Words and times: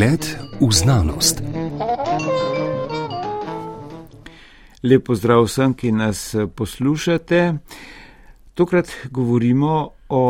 Pogled 0.00 0.36
v 0.60 0.72
znanost. 0.72 1.42
Lepo 4.82 5.12
zdrav 5.14 5.44
vsem, 5.44 5.74
ki 5.76 5.90
nas 5.92 6.32
poslušate. 6.56 7.58
Tokrat 8.54 8.88
govorimo 9.10 9.90
o 10.08 10.24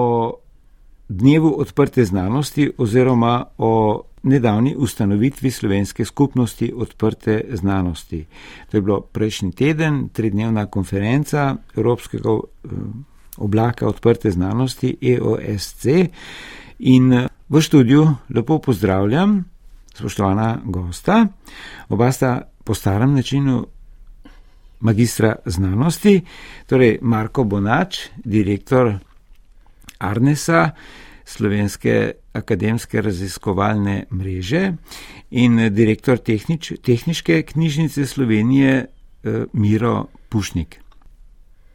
dnevu 1.08 1.54
odprte 1.54 2.04
znanosti 2.04 2.66
oziroma 2.78 3.44
o 3.58 4.02
nedavni 4.22 4.74
ustanovitvi 4.74 5.50
slovenske 5.50 6.04
skupnosti 6.04 6.72
odprte 6.76 7.44
znanosti. 7.54 8.26
To 8.70 8.76
je 8.76 8.80
bilo 8.80 9.00
prejšnji 9.00 9.52
teden, 9.52 10.08
tridnevna 10.08 10.66
konferenca 10.66 11.56
Evropskega 11.76 12.30
eh, 12.30 12.68
oblaka 13.36 13.86
odprte 13.86 14.30
znanosti 14.30 14.96
EOSC 15.02 15.86
in 16.78 17.12
eh, 17.12 17.28
v 17.48 17.60
študiju 17.60 18.08
lepo 18.34 18.58
pozdravljam 18.58 19.44
spoštovana 20.00 20.60
gosta. 20.64 21.26
Oba 21.88 22.12
sta 22.12 22.40
po 22.64 22.74
starem 22.74 23.14
načinu 23.14 23.66
magistra 24.80 25.36
znanosti, 25.46 26.20
torej 26.66 26.98
Marko 27.02 27.44
Bonač, 27.44 28.08
direktor 28.24 28.94
Arnesa, 29.98 30.70
slovenske 31.24 32.12
akademske 32.32 33.02
raziskovalne 33.02 34.04
mreže 34.10 34.72
in 35.30 35.60
direktor 35.74 36.18
tehnič, 36.18 36.72
tehniške 36.82 37.42
knjižnice 37.42 38.06
Slovenije 38.06 38.86
eh, 38.86 39.44
Miro 39.52 40.06
Pušnik. 40.28 40.80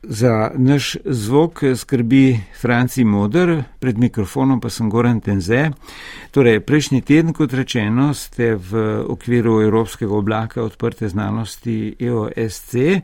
Za 0.07 0.51
naš 0.55 0.97
zvok 1.05 1.63
skrbi 1.75 2.39
Franci 2.61 3.03
Modr, 3.03 3.63
pred 3.79 3.97
mikrofonom 3.97 4.61
pa 4.61 4.69
sem 4.69 4.89
Goran 4.89 5.19
Tenze. 5.19 5.71
Torej, 6.31 6.59
prejšnji 6.61 7.01
teden, 7.01 7.33
kot 7.33 7.53
rečeno, 7.53 8.13
ste 8.13 8.53
v 8.53 9.01
okviru 9.09 9.61
Evropskega 9.65 10.13
oblaka 10.13 10.61
odprte 10.61 11.09
znanosti 11.09 11.95
EOSC. 11.99 13.01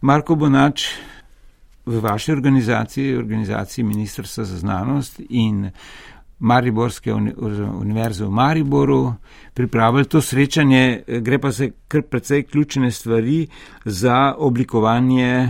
Marko 0.00 0.38
Bonač, 0.38 0.86
v 1.86 2.00
vaši 2.00 2.32
organizaciji, 2.32 3.16
organizaciji 3.16 3.84
Ministrstva 3.84 4.44
za 4.44 4.58
znanost 4.58 5.20
in 5.28 5.70
Mariborske 6.38 7.12
univerze 7.80 8.24
v 8.24 8.30
Mariboru 8.30 9.14
pripravili 9.54 10.04
to 10.04 10.20
srečanje, 10.20 11.02
gre 11.20 11.38
pa 11.38 11.52
se 11.52 11.72
kar 11.88 12.02
precej 12.02 12.42
ključne 12.42 12.90
stvari 12.90 13.46
za 13.84 14.34
oblikovanje 14.38 15.48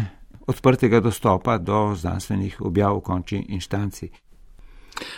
odprtega 0.48 1.00
dostopa 1.00 1.58
do 1.58 1.92
znanstvenih 1.94 2.60
objav 2.60 2.96
v 2.96 3.04
končni 3.10 3.44
inštanci. 3.48 4.10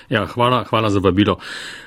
Ja, 0.08 0.26
hvala, 0.26 0.64
hvala 0.64 0.90
za 0.90 1.00
vabilo. 1.00 1.38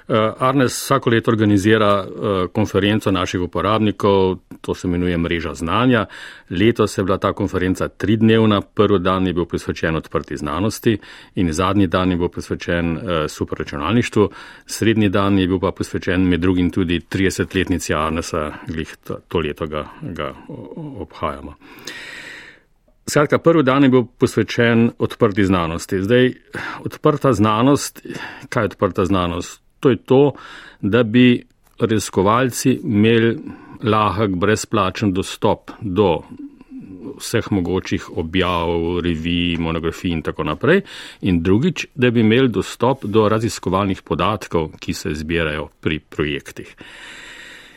Uh, 0.08 0.16
Arnes 0.40 0.72
vsako 0.72 1.10
leto 1.10 1.32
organizira 1.32 2.04
uh, 2.04 2.48
konferenco 2.54 3.12
naših 3.12 3.42
uporabnikov, 3.42 4.38
to 4.62 4.76
se 4.76 4.88
imenuje 4.88 5.18
Mreža 5.18 5.54
znanja. 5.54 6.06
Letos 6.50 6.98
je 6.98 7.04
bila 7.04 7.18
ta 7.18 7.34
konferenca 7.34 7.88
tridnevna, 7.88 8.62
prvi 8.62 9.00
dan 9.00 9.28
je 9.28 9.34
bil 9.34 9.46
posvečen 9.46 9.96
odprti 9.96 10.38
znanosti 10.38 10.98
in 11.36 11.54
zadnji 11.54 11.88
dan 11.88 12.12
je 12.12 12.18
bil 12.18 12.30
posvečen 12.30 12.98
uh, 12.98 13.04
superračunalništvu, 13.28 14.30
srednji 14.66 15.10
dan 15.10 15.40
je 15.40 15.48
bil 15.48 15.60
pa 15.60 15.72
posvečen 15.72 16.30
med 16.30 16.40
drugim 16.40 16.72
tudi 16.72 17.00
30-letnici 17.00 17.94
Arnesa, 17.94 18.52
glih 18.68 18.98
to, 19.04 19.20
to 19.28 19.40
leto 19.40 19.68
ga, 19.68 19.86
ga 20.02 20.34
obhajamo. 21.00 21.54
Skratka, 23.08 23.38
prvi 23.38 23.64
dan 23.64 23.84
je 23.84 23.90
bil 23.90 24.06
posvečen 24.18 24.92
odprti 24.98 25.46
znanosti. 25.46 26.02
Zdaj, 26.02 26.32
odprta 26.86 27.34
znanost, 27.34 28.00
kaj 28.50 28.64
je 28.64 28.66
odprta 28.66 29.06
znanost? 29.06 29.62
To 29.80 29.90
je 29.90 29.98
to, 29.98 30.34
da 30.82 31.04
bi 31.04 31.44
raziskovalci 31.80 32.80
imeli 32.84 33.38
lahek, 33.84 34.36
brezplačen 34.36 35.12
dostop 35.14 35.72
do 35.82 36.22
vseh 37.20 37.52
mogočih 37.52 38.06
objav, 38.18 39.00
revij, 39.04 39.58
monografij 39.60 40.12
in 40.12 40.22
tako 40.22 40.44
naprej. 40.44 40.82
In 41.22 41.42
drugič, 41.44 41.88
da 41.96 42.12
bi 42.12 42.24
imeli 42.24 42.48
dostop 42.50 43.04
do 43.06 43.28
raziskovalnih 43.30 44.02
podatkov, 44.02 44.72
ki 44.80 44.94
se 44.94 45.14
zbirajo 45.14 45.68
pri 45.82 46.00
projektih. 46.00 46.76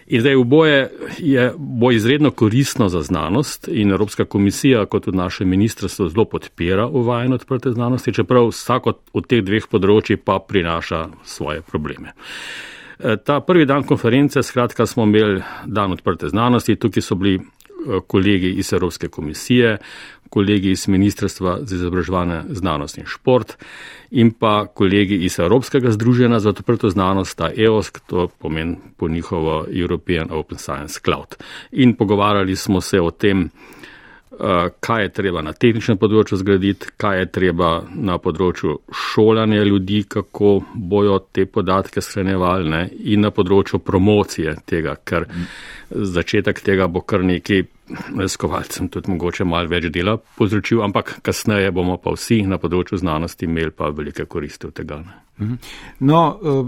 In 0.06 0.20
zdaj 0.20 0.34
oboje 0.34 0.90
je 1.18 1.52
bo 1.58 1.90
izredno 1.90 2.30
koristno 2.30 2.88
za 2.88 3.02
znanost 3.02 3.68
in 3.68 3.90
Evropska 3.90 4.24
komisija, 4.24 4.86
kot 4.86 5.04
tudi 5.04 5.16
naše 5.16 5.44
ministrstvo, 5.44 6.08
zelo 6.08 6.24
podpira 6.24 6.86
uvajanje 6.86 7.34
odprte 7.34 7.72
znanosti, 7.72 8.14
čeprav 8.14 8.48
vsako 8.48 8.92
od 9.12 9.26
teh 9.26 9.42
dveh 9.42 9.66
področji 9.66 10.16
pa 10.16 10.38
prinaša 10.38 11.08
svoje 11.24 11.62
probleme. 11.66 12.14
E, 12.98 13.16
ta 13.16 13.40
prvi 13.40 13.66
dan 13.66 13.82
konference, 13.82 14.42
skratka, 14.42 14.86
smo 14.86 15.04
imeli 15.04 15.42
dan 15.66 15.92
odprte 15.92 16.28
znanosti, 16.28 16.76
tukaj 16.76 17.02
so 17.02 17.18
bili 17.18 17.40
e, 17.40 17.42
kolegi 18.06 18.54
iz 18.62 18.72
Evropske 18.72 19.08
komisije, 19.08 19.78
kolegi 20.31 20.70
iz 20.70 20.88
Ministrstva 20.88 21.59
za 21.62 21.76
izobraževanje, 21.76 22.42
znanost 22.48 22.98
in 22.98 23.06
šport 23.06 23.56
in 24.10 24.31
pa 24.31 24.66
kolegi 24.66 25.16
iz 25.25 25.38
Evropskega 25.38 25.91
združenja 25.91 26.41
za 26.41 26.48
odprto 26.48 26.91
znanost, 26.91 27.38
ta 27.38 27.50
EOSK, 27.56 28.00
to 28.06 28.28
pomeni 28.38 28.76
po 28.97 29.09
njihovo 29.09 29.66
European 29.70 30.28
Open 30.31 30.59
Science 30.59 31.00
Cloud. 31.04 31.36
In 31.72 31.97
pogovarjali 31.97 32.56
smo 32.56 32.81
se 32.81 33.00
o 33.00 33.10
tem, 33.10 33.50
Eh, 34.41 34.69
kaj 34.81 35.03
je 35.03 35.09
treba 35.16 35.41
na 35.41 35.54
tehničnem 35.56 35.97
področju 35.97 36.36
zgraditi, 36.36 36.91
kaj 37.00 37.19
je 37.19 37.28
treba 37.32 37.69
na 37.88 38.19
področju 38.20 38.75
šolanja 38.92 39.62
ljudi, 39.65 40.03
kako 40.12 40.50
bojo 40.75 41.20
te 41.32 41.47
podatke 41.48 42.03
shranjevali 42.04 42.69
ne? 42.69 42.82
in 43.15 43.25
na 43.25 43.31
področju 43.32 43.81
promocije 43.81 44.59
tega, 44.69 44.98
ker 45.04 45.25
začetek 45.88 46.60
tega 46.60 46.88
bo 46.88 47.00
kar 47.00 47.25
neki 47.25 47.62
raziskovalcem 48.16 48.88
tudi 48.88 49.10
mogoče 49.10 49.44
malo 49.44 49.69
več 49.70 49.91
dela 49.94 50.16
povzročil, 50.38 50.82
ampak 50.82 51.19
kasneje 51.22 51.70
bomo 51.74 51.97
pa 52.02 52.14
vsi 52.16 52.42
na 52.48 52.58
področju 52.58 52.98
znanosti 52.98 53.47
imeli 53.47 53.70
pa 53.70 53.91
velike 53.94 54.26
koristi 54.26 54.66
od 54.66 54.74
tega. 54.74 55.02
Mhm. 55.41 55.54
No, 56.08 56.20
uh, 56.41 56.66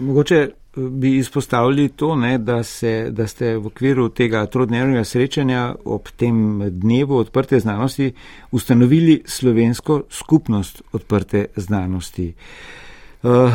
mogoče 0.00 0.46
bi 0.78 1.16
izpostavili 1.18 1.88
to, 1.88 2.14
ne, 2.16 2.38
da, 2.38 2.62
se, 2.62 3.10
da 3.10 3.26
ste 3.26 3.56
v 3.56 3.66
okviru 3.66 4.08
tega 4.14 4.44
trodnevnega 4.46 5.04
srečanja 5.04 5.74
ob 5.84 6.08
tem 6.16 6.62
dnevu 6.70 7.18
odprte 7.18 7.60
znanosti 7.60 8.12
ustanovili 8.54 9.22
slovensko 9.26 10.02
skupnost 10.10 10.82
odprte 10.92 11.46
znanosti. 11.56 12.32
Uh, 13.22 13.52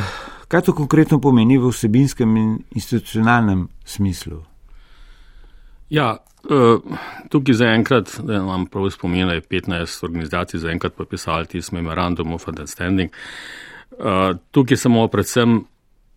kaj 0.47 0.61
to 0.61 0.73
konkretno 0.75 1.21
pomeni 1.23 1.57
v 1.57 1.71
vsebinskem 1.71 2.37
in 2.37 2.57
institucionalnem 2.75 3.69
smislu? 3.85 4.43
Ja, 5.89 6.17
uh, 6.49 6.79
tukaj 7.29 7.57
zaenkrat, 7.59 8.19
da 8.23 8.39
imam 8.41 8.65
prav 8.71 8.89
spomin, 8.89 9.29
je 9.29 9.41
15 9.41 10.03
organizacij 10.03 10.59
zaenkrat 10.59 10.95
podpisali 10.95 11.47
tisti 11.47 11.75
memorandum 11.75 12.33
of 12.33 12.47
understanding. 12.47 13.11
Uh, 13.99 14.33
tukaj 14.51 14.77
smo 14.77 15.07
predvsem 15.07 15.63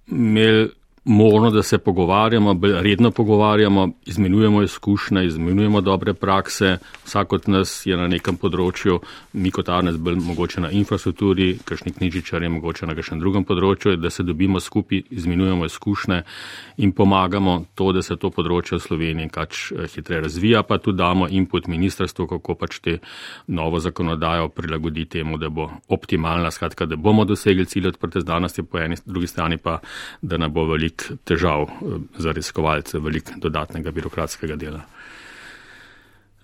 imeli 0.07 0.71
možno, 1.07 1.51
da 1.51 1.63
se 1.63 1.79
pogovarjamo, 1.79 2.61
redno 2.63 3.11
pogovarjamo, 3.11 3.89
izmenjujemo 4.07 4.63
izkušnje, 4.63 5.25
izmenjujemo 5.27 5.81
dobre 5.81 6.15
prakse. 6.15 6.79
Vsak 7.05 7.33
od 7.33 7.49
nas 7.49 7.87
je 7.87 7.97
na 7.97 8.09
nekem 8.09 8.37
področju, 8.37 8.99
mi 9.33 9.53
kot 9.55 9.69
Arnes, 9.69 9.97
bolj 10.03 10.19
mogoče 10.19 10.61
na 10.61 10.71
infrastrukturi, 10.75 11.59
kakšni 11.65 11.93
knjižičar 11.93 12.43
je 12.43 12.49
mogoče 12.49 12.89
na 12.91 12.97
kakšnem 12.99 13.21
drugem 13.23 13.45
področju, 13.47 13.95
da 13.97 14.11
se 14.11 14.27
dobimo 14.27 14.61
skupaj, 14.61 15.05
izmenjujemo 15.11 15.69
izkušnje 15.71 16.23
in 16.83 16.93
pomagamo 16.93 17.55
to, 17.75 17.93
da 17.95 18.03
se 18.03 18.17
to 18.17 18.33
področje 18.35 18.81
v 18.81 18.85
Sloveniji 18.89 19.31
kač 19.31 19.71
eh, 19.73 19.87
hitreje 19.95 20.25
razvija, 20.27 20.65
pa 20.67 20.81
tudi 20.83 20.99
damo 20.99 21.31
input 21.31 21.71
ministrstvu, 21.71 22.27
kako 22.35 22.59
pač 22.59 22.81
te 22.83 22.99
novo 23.47 23.79
zakonodajo 23.79 24.49
prilagodi 24.49 25.07
temu, 25.07 25.39
da 25.39 25.55
bo 25.55 25.71
optimalna, 25.87 26.51
skratka, 26.51 26.91
da 26.91 26.99
bomo 26.99 27.25
dosegli 27.25 27.67
cilj 27.67 27.93
odprte 27.95 28.27
znanosti 28.27 28.67
po 28.67 28.83
eni, 28.83 28.99
drugi 29.07 29.31
strani 29.31 29.63
pa, 29.63 29.79
da 30.23 30.43
ne 30.43 30.51
bo 30.51 30.67
veliko 30.67 30.96
veliko 30.97 31.25
težav 31.25 31.63
eh, 31.63 31.99
za 32.19 32.33
raziskovalce, 32.33 32.99
veliko 32.99 33.33
dodatnega 33.37 33.91
birokratskega 33.91 34.57
dela. 34.57 34.81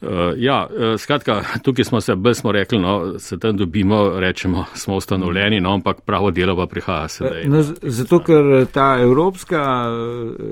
Uh, 0.02 0.34
ja, 0.36 0.66
uh, 0.66 0.98
skratka, 0.98 1.44
tukaj 1.62 1.84
smo 1.84 2.00
se, 2.00 2.16
bolj 2.16 2.34
smo 2.34 2.52
rekli, 2.52 2.78
no, 2.78 3.18
se 3.18 3.38
tam 3.38 3.56
dobimo, 3.56 4.18
rečemo, 4.18 4.64
smo 4.74 4.96
ustanovljeni, 4.96 5.60
no, 5.60 5.74
ampak 5.74 6.00
pravo 6.00 6.30
delo 6.30 6.56
pa 6.56 6.66
prihaja 6.66 7.08
sedaj. 7.08 7.44
No, 7.44 7.62
zato, 7.82 8.18
ker 8.18 8.66
ta 8.72 8.98
evropska, 8.98 9.62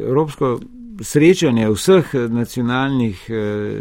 evropsko 0.07 0.61
srečanje 1.03 1.67
vseh 1.67 2.15
nacionalnih 2.31 3.27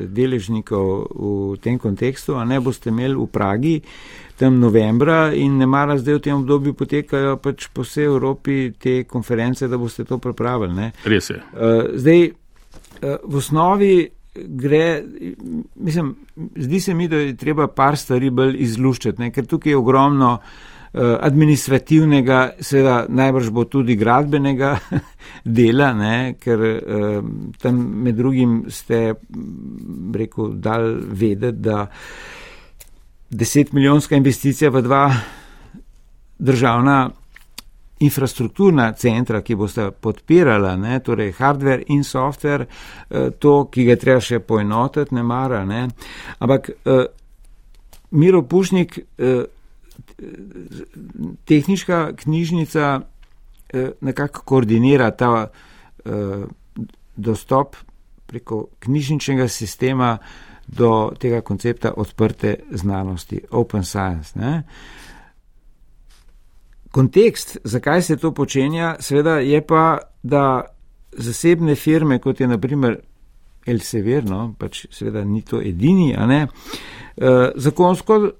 deležnikov 0.09 1.05
v 1.13 1.57
tem 1.61 1.77
kontekstu, 1.77 2.33
a 2.35 2.45
ne 2.45 2.57
boste 2.59 2.89
imeli 2.89 3.13
v 3.13 3.27
Pragi, 3.29 3.81
tam 4.39 4.59
novembra 4.59 5.33
in 5.35 5.57
ne 5.59 5.67
mara 5.67 5.97
zdaj 5.99 6.15
v 6.15 6.23
tem 6.23 6.37
obdobju 6.39 6.73
potekajo 6.79 7.35
pač 7.43 7.67
po 7.73 7.83
vsej 7.83 8.07
Evropi 8.07 8.71
te 8.79 9.03
konference, 9.03 9.67
da 9.67 9.77
boste 9.77 10.05
to 10.07 10.17
pripravili. 10.17 10.73
Ne? 10.75 10.87
Res 11.03 11.29
je. 11.29 11.41
Uh, 11.51 11.91
zdaj, 11.99 12.25
uh, 12.29 13.19
v 13.27 13.43
osnovi 13.43 13.93
gre, 14.39 15.03
mislim, 15.75 16.15
zdi 16.55 16.79
se 16.79 16.93
mi, 16.93 17.09
da 17.11 17.19
je 17.19 17.35
treba 17.35 17.67
par 17.67 17.97
stvari 17.97 18.29
bolj 18.31 18.55
izluščati, 18.63 19.19
ne? 19.21 19.31
ker 19.35 19.47
tukaj 19.49 19.73
je 19.73 19.77
ogromno 19.77 20.37
administrativnega, 20.89 22.37
seveda 22.65 23.03
najbrž 23.13 23.51
bo 23.53 23.67
tudi 23.69 23.93
gradbenega 23.93 24.71
dela, 25.59 25.91
ne, 25.93 26.15
ker 26.41 26.63
tam 27.61 27.83
med 28.05 28.17
drugim 28.17 28.55
ste, 28.73 29.13
rekel, 30.15 30.55
dal 30.57 30.95
vedeti, 30.97 31.61
da 31.61 31.83
deset 31.85 32.48
milijonska 33.73 34.15
investicija 34.15 34.69
v 34.69 34.81
dva 34.81 35.13
državna 36.39 37.09
infrastrukturna 37.99 38.93
centra, 38.93 39.41
ki 39.41 39.55
boste 39.55 39.89
podpirala, 39.91 40.75
ne, 40.79 40.99
torej 41.03 41.33
hardware 41.37 41.83
in 41.87 42.03
software, 42.03 42.65
eh, 43.09 43.29
to, 43.39 43.65
ki 43.71 43.85
ga 43.85 43.95
treba 43.99 44.21
še 44.23 44.39
poenotiti, 44.39 45.15
ne 45.15 45.23
mara. 45.23 45.65
Ne. 45.65 45.87
Ampak 46.39 46.69
eh, 46.69 47.05
Miro 48.11 48.41
Pušnik, 48.47 48.99
eh, 49.17 49.43
tehnička 51.45 52.13
knjižnica 52.15 52.99
nekako 54.01 54.41
koordinira 54.45 55.11
ta 55.11 55.47
dostop 57.15 57.75
preko 58.25 58.67
knjižničnega 58.79 59.47
sistema 59.47 60.17
do 60.77 61.11
tega 61.19 61.41
koncepta 61.41 61.93
odprte 61.97 62.55
znanosti, 62.71 63.41
open 63.51 63.83
science. 63.83 64.39
Ne. 64.39 64.63
Kontekst, 66.91 67.57
zakaj 67.63 68.01
se 68.01 68.17
to 68.17 68.31
počenja, 68.33 68.95
seveda 68.99 69.39
je 69.39 69.61
pa, 69.67 69.97
da 70.23 70.61
zasebne 71.11 71.75
firme, 71.75 72.19
kot 72.19 72.39
je 72.39 72.47
naprimer 72.47 72.99
Elsevier, 73.65 74.23
no, 74.25 74.53
pač 74.57 74.85
seveda 74.93 75.23
ni 75.25 75.41
to 75.41 75.61
edini, 75.61 76.13
a 76.17 76.25
ne, 76.25 76.41
eh, 77.17 77.49
zakonsko 77.55 78.31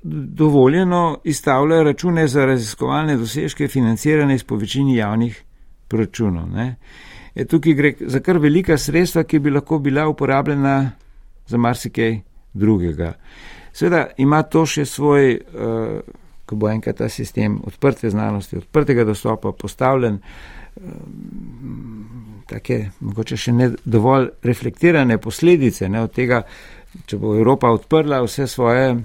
dovoljeno 0.41 1.19
izstavljajo 1.23 1.83
račune 1.83 2.27
za 2.27 2.45
raziskovalne 2.45 3.17
dosežke 3.17 3.67
financirane 3.67 4.35
iz 4.35 4.43
povečini 4.43 4.95
javnih 4.95 5.43
proračunov. 5.87 6.49
Ne. 6.49 6.75
Je 7.35 7.45
tukaj 7.45 7.73
gre 7.73 7.93
za 7.99 8.19
kar 8.19 8.37
velika 8.37 8.77
sredstva, 8.77 9.23
ki 9.23 9.39
bi 9.39 9.49
lahko 9.49 9.79
bila 9.79 10.07
uporabljena 10.09 10.91
za 11.49 11.57
marsikaj 11.57 12.19
drugega. 12.53 13.13
Seveda 13.73 14.07
ima 14.17 14.43
to 14.43 14.65
še 14.65 14.85
svoj 14.85 15.35
uh, 15.37 16.17
ko 16.49 16.57
bo 16.57 16.69
enkrat 16.69 16.97
ta 16.97 17.09
sistem 17.09 17.59
odprte 17.63 18.09
znanosti, 18.09 18.57
odprtega 18.57 19.05
dostopa 19.05 19.51
postavljen, 19.53 20.17
ehm, 20.17 21.99
take 22.49 22.79
mogoče 22.99 23.37
še 23.37 23.53
ne 23.53 23.69
dovolj 23.85 24.31
reflektirane 24.43 25.19
posledice 25.21 25.89
ne, 25.89 26.01
od 26.07 26.15
tega, 26.15 26.41
če 27.05 27.19
bo 27.21 27.35
Evropa 27.37 27.69
odprla 27.75 28.23
vse 28.25 28.47
svoje 28.49 28.95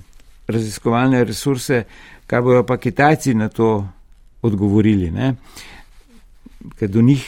raziskovalne 0.49 1.21
resurse, 1.29 1.85
kaj 2.27 2.43
bojo 2.45 2.65
pa 2.65 2.79
Kitajci 2.81 3.35
na 3.37 3.51
to 3.53 3.85
odgovorili. 4.45 5.11
Ne. 5.13 5.35
Ker 6.79 6.89
do, 6.89 7.03
njih, 7.05 7.27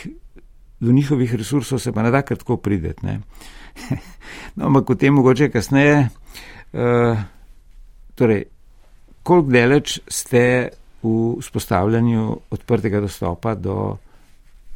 do 0.80 0.92
njihovih 0.92 1.34
resursov 1.36 1.80
se 1.80 1.92
pa 1.92 2.04
ne 2.04 2.12
da 2.12 2.22
kar 2.24 2.40
tako 2.40 2.56
prideti. 2.56 3.18
No, 4.56 4.66
ampak 4.66 4.90
o 4.90 4.94
tem 4.98 5.14
mogoče 5.14 5.50
kasneje. 5.50 6.08
Uh, 6.76 7.18
torej, 8.14 8.44
koliko 9.22 9.50
deleč 9.52 9.98
ste 10.08 10.70
v 11.02 11.42
spostavljanju 11.42 12.50
odprtega 12.50 13.00
dostopa 13.00 13.54
do 13.54 13.96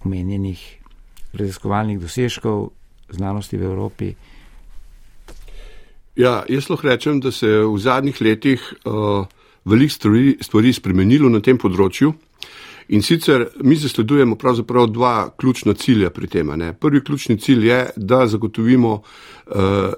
omenjenih 0.04 0.60
raziskovalnih 1.34 2.00
dosežkov 2.00 2.70
znanosti 3.10 3.56
v 3.56 3.62
Evropi? 3.62 4.14
Ja, 6.16 6.42
jaz 6.48 6.68
lahko 6.70 6.88
rečem, 6.88 7.20
da 7.20 7.32
se 7.32 7.46
je 7.46 7.64
v 7.64 7.78
zadnjih 7.78 8.20
letih 8.20 8.60
uh, 8.84 9.26
veliko 9.64 9.94
stvari, 9.94 10.36
stvari 10.40 10.72
spremenilo 10.72 11.28
na 11.28 11.40
tem 11.40 11.58
področju. 11.58 12.12
In 12.90 13.02
sicer 13.02 13.46
mi 13.62 13.76
zasledujemo 13.76 14.34
pravzaprav 14.36 14.86
dva 14.86 15.30
ključna 15.36 15.74
cilja 15.74 16.10
pri 16.10 16.26
tem. 16.26 16.46
Ne. 16.46 16.72
Prvi 16.72 17.04
ključni 17.04 17.38
cilj 17.38 17.68
je, 17.68 17.90
da 17.96 18.26
zagotovimo 18.26 18.92
uh, 18.92 19.54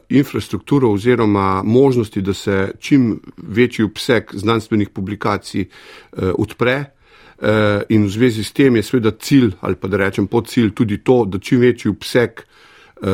infrastrukturo 0.09 0.91
oziroma 0.91 1.63
možnosti, 1.65 2.21
da 2.21 2.35
se 2.35 2.73
čim 2.81 3.21
večji 3.37 3.85
obseg 3.85 4.25
znanstvenih 4.33 4.89
publikacij 4.89 5.65
uh, 5.65 6.31
odpre. 6.39 6.85
Uh, 7.39 7.49
in 7.89 8.05
v 8.05 8.09
zvezi 8.09 8.45
s 8.45 8.53
tem 8.53 8.77
je 8.77 8.83
seveda 8.83 9.11
cilj, 9.11 9.55
ali 9.61 9.75
pa 9.75 9.89
da 9.89 9.97
rečem 9.97 10.27
pod 10.27 10.49
cilj, 10.49 10.75
tudi 10.75 10.99
to, 10.99 11.25
da 11.25 11.39
čim 11.39 11.61
večji 11.61 11.91
obseg 11.91 12.45
uh, 13.01 13.09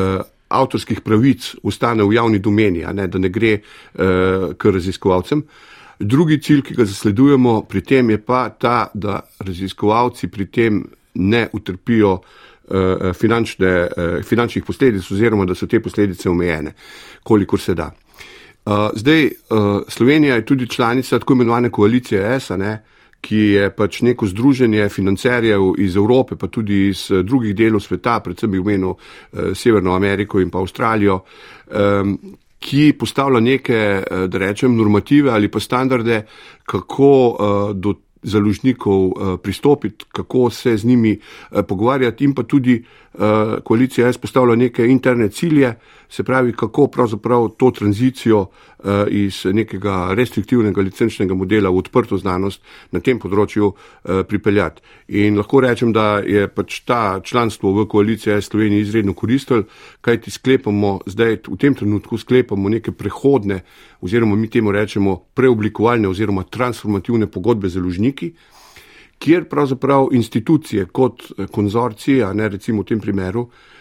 avtorskih 0.47 1.01
pravic 1.01 1.55
ostane 1.63 2.03
v 2.03 2.13
javni 2.13 2.39
domeni, 2.39 2.83
ne, 2.93 3.07
da 3.07 3.17
ne 3.17 3.29
gre 3.29 3.61
uh, 3.61 4.53
k 4.57 4.75
raziskovalcem. 4.75 5.39
Uh, 5.39 5.78
Drugi 5.99 6.39
cilj, 6.41 6.61
ki 6.63 6.75
ga 6.77 6.85
zasledujemo 6.87 7.61
pri 7.67 7.81
tem, 7.81 8.09
je 8.09 8.21
pa 8.23 8.49
ta, 8.49 8.87
da 8.93 9.19
raziskovalci 9.39 10.29
pri 10.31 10.45
tem 10.45 10.83
ne 11.13 11.47
utrpijo 11.53 12.13
uh, 12.13 13.11
finančne, 13.13 13.73
uh, 13.87 14.23
finančnih 14.23 14.63
posledic 14.63 15.11
oziroma 15.11 15.45
da 15.45 15.55
so 15.55 15.67
te 15.67 15.81
posledice 15.83 16.29
omejene, 16.29 16.73
kolikor 17.23 17.59
se 17.59 17.75
da. 17.75 17.91
Uh, 18.65 18.89
zdaj, 18.95 19.25
uh, 19.25 19.83
Slovenija 19.87 20.35
je 20.35 20.45
tudi 20.45 20.69
članica 20.69 21.19
tako 21.19 21.33
imenovane 21.33 21.69
koalicije 21.69 22.35
ESA, 22.35 22.57
ne, 22.57 22.77
ki 23.21 23.37
je 23.37 23.69
pač 23.75 24.01
neko 24.01 24.27
združenje 24.27 24.89
financerjev 24.89 25.73
iz 25.77 25.95
Evrope, 25.95 26.35
pa 26.35 26.47
tudi 26.47 26.87
iz 26.87 27.09
drugih 27.23 27.55
delov 27.55 27.83
sveta, 27.83 28.19
predvsem 28.23 28.51
v 28.51 28.61
imenu 28.63 28.95
uh, 28.95 29.51
Severno 29.53 29.95
Ameriko 29.95 30.39
in 30.39 30.49
pa 30.49 30.63
Avstralijo, 30.63 31.19
um, 31.75 32.19
ki 32.59 32.93
postavlja 32.99 33.39
neke, 33.39 33.73
eh, 33.73 34.27
da 34.27 34.37
rečem, 34.37 34.75
normative 34.75 35.31
ali 35.31 35.47
pa 35.51 35.59
standarde, 35.59 36.25
kako 36.63 37.11
uh, 37.29 37.75
do 37.75 37.93
založnikov 38.23 39.05
uh, 39.05 39.39
pristopiti, 39.43 40.05
kako 40.11 40.49
se 40.49 40.77
z 40.77 40.85
njimi 40.85 41.19
pogovarjati 41.67 42.23
in 42.23 42.33
pa 42.35 42.43
tudi 42.43 42.83
koalicija 43.63 44.13
S 44.13 44.17
postavlja 44.17 44.55
neke 44.55 44.85
interne 44.85 45.29
cilje, 45.29 45.73
se 46.09 46.23
pravi, 46.23 46.53
kako 46.53 46.87
pravzaprav 46.87 47.49
to 47.57 47.71
tranzicijo 47.71 48.39
uh, 48.39 48.85
iz 49.07 49.45
nekega 49.45 50.13
restriktivnega 50.13 50.81
licenčnega 50.81 51.33
modela 51.33 51.69
v 51.69 51.77
odprto 51.77 52.17
znanost 52.17 52.61
na 52.91 52.99
tem 52.99 53.19
področju 53.19 53.69
uh, 53.69 54.21
pripeljati. 54.27 54.81
In 55.21 55.37
lahko 55.37 55.61
rečem, 55.61 55.93
da 55.93 56.19
je 56.25 56.47
pač 56.49 56.81
ta 56.89 57.21
članstvo 57.23 57.73
v 57.77 57.85
koaliciji 57.87 58.41
S 58.41 58.49
Sloveniji 58.49 58.81
izredno 58.81 59.13
koristil, 59.13 59.67
kajti 60.01 60.31
sklepamo 60.31 60.99
zdaj 61.05 61.41
v 61.47 61.57
tem 61.61 61.75
trenutku 61.77 62.17
sklepamo 62.17 62.69
neke 62.69 62.91
prehodne 62.91 63.61
oziroma 64.01 64.35
mi 64.35 64.49
temu 64.49 64.71
rečemo 64.71 65.19
preoblikovalne 65.33 66.07
oziroma 66.07 66.43
transformativne 66.43 67.27
pogodbe 67.27 67.69
z 67.69 67.77
založniki, 67.77 68.33
kjer 69.19 69.45
pravzaprav 69.49 70.09
institucije 70.15 70.85
kot 70.85 71.31
konzorcija, 71.51 72.33
ne 72.33 72.49
recimo 72.49 72.81
v 72.81 72.85
tem 72.85 72.99
primeru, 72.99 73.49
Eh, 73.49 73.78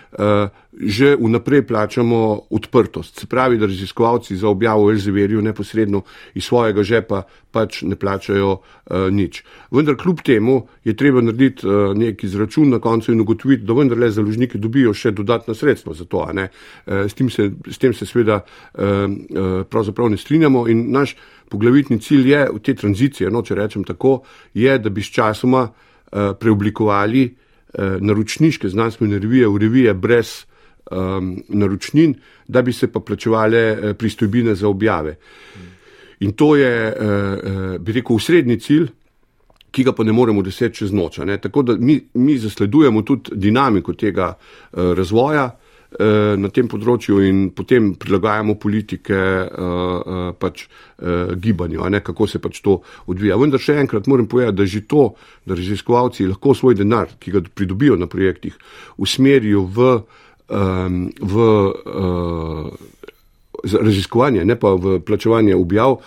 že 0.73 1.17
vnaprej 1.17 1.67
plačamo 1.67 2.41
odprtost. 2.51 3.21
Se 3.21 3.27
pravi, 3.27 3.59
da 3.59 3.67
raziskovalci 3.67 4.37
za 4.37 4.49
objavo 4.49 4.87
v 4.87 4.91
Elzeverju 4.91 5.43
neposredno 5.43 6.03
iz 6.35 6.45
svojega 6.45 6.83
žepa 6.83 7.23
pač 7.51 7.83
ne 7.83 7.97
plačajo 7.97 8.51
uh, 8.53 9.09
nič. 9.11 9.43
Vendar 9.71 9.97
kljub 9.97 10.21
temu 10.23 10.69
je 10.85 10.95
treba 10.97 11.21
narediti 11.21 11.67
uh, 11.67 11.97
nek 11.97 12.25
izračun 12.25 12.71
na 12.71 12.79
koncu 12.79 13.13
in 13.13 13.21
ugotoviti, 13.21 13.65
da 13.65 13.73
vendarle 13.73 14.11
založniki 14.11 14.59
dobijo 14.59 14.95
še 14.95 15.11
dodatna 15.11 15.55
sredstva 15.55 15.95
za 15.95 16.05
to. 16.05 16.23
Uh, 16.29 16.45
s, 16.87 17.15
tem 17.15 17.31
se, 17.31 17.51
s 17.67 17.79
tem 17.79 17.95
se 17.95 18.07
seveda 18.07 18.43
uh, 18.45 18.85
uh, 18.85 19.67
pravzaprav 19.69 20.11
ne 20.11 20.17
strinjamo 20.17 20.69
in 20.69 20.87
naš 20.93 21.17
poglavitni 21.49 21.99
cilj 22.01 22.31
je 22.31 22.47
v 22.53 22.63
te 22.63 22.75
tranzicije, 22.75 23.31
no, 23.33 23.43
če 23.43 23.57
rečem 23.57 23.85
tako, 23.85 24.23
je, 24.55 24.79
da 24.79 24.93
bi 24.93 25.03
s 25.03 25.13
časoma 25.13 25.67
uh, 25.69 26.37
preoblikovali 26.39 27.25
uh, 27.25 27.48
Eh, 27.48 27.48
naročniške 28.01 28.69
znanstvene 28.69 29.19
revije 29.19 29.49
v 29.49 29.59
revije 29.59 29.95
brez 29.95 30.45
um, 30.91 31.43
naročnin, 31.49 32.15
da 32.49 32.63
bi 32.63 32.73
se 32.73 32.93
pa 32.93 33.01
plačevale 33.01 33.59
eh, 33.59 33.95
pristojbine 33.95 34.55
za 34.55 34.69
objave. 34.69 35.17
In 36.21 36.33
to 36.33 36.57
je, 36.57 36.95
uh, 37.01 37.81
bi 37.81 37.93
rekel, 37.93 38.19
srednji 38.19 38.57
cilj, 38.61 38.89
ki 39.71 39.85
ga 39.85 39.93
pa 39.93 40.03
ne 40.05 40.13
moremo 40.13 40.43
doseči 40.43 40.79
čez 40.79 40.93
noč. 40.93 41.21
Tako 41.43 41.63
da 41.63 41.77
mi, 41.79 42.01
mi 42.15 42.39
zasledujemo 42.39 43.03
tudi 43.03 43.31
dinamiko 43.35 43.93
tega 43.95 44.33
uh, 44.35 44.93
razvoja. 44.99 45.59
Eh, 45.89 46.35
na 46.37 46.51
tem 46.53 46.67
področju 46.69 47.23
in 47.25 47.39
potem 47.57 47.95
prilagajamo 47.97 48.59
politike 48.61 49.17
uh, 49.17 49.47
uh, 49.57 50.27
pač 50.37 50.67
gibanju, 51.41 51.81
ne, 51.89 52.03
kako 52.05 52.27
se 52.29 52.41
pač 52.45 52.59
to 52.61 52.75
odvija. 53.09 53.39
Vendar 53.41 53.63
še 53.63 53.79
enkrat 53.81 54.11
moram 54.11 54.27
povedati, 54.29 54.57
da 54.59 54.67
že 54.69 54.83
to, 54.91 55.15
da 55.49 55.57
raziskovalci 55.57 56.27
lahko 56.29 56.53
svoj 56.59 56.77
denar, 56.77 57.15
ki 57.23 57.33
ga 57.33 57.41
pridobijo 57.41 57.97
na 57.97 58.11
projektih, 58.11 58.59
usmerijo 58.99 59.63
v, 59.65 59.93
v 61.23 61.47
raziskovanje, 63.63 64.43
ne 64.45 64.59
pa 64.59 64.75
v 64.75 64.99
plačevanje 65.07 65.55
objav, 65.57 66.01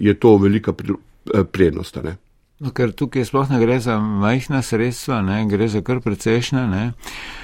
je 0.00 0.16
to 0.16 0.38
velika 0.40 0.72
prednost. 0.72 2.00
No, 2.00 2.72
ker 2.72 2.96
tukaj 2.96 3.28
sploh 3.28 3.52
ne 3.52 3.60
gre 3.60 3.78
za 3.84 4.00
majhna 4.00 4.64
sredstva, 4.64 5.20
ne, 5.22 5.44
gre 5.46 5.68
za 5.68 5.84
kar 5.84 6.00
precejšnja. 6.02 6.64
Uh, 6.72 7.37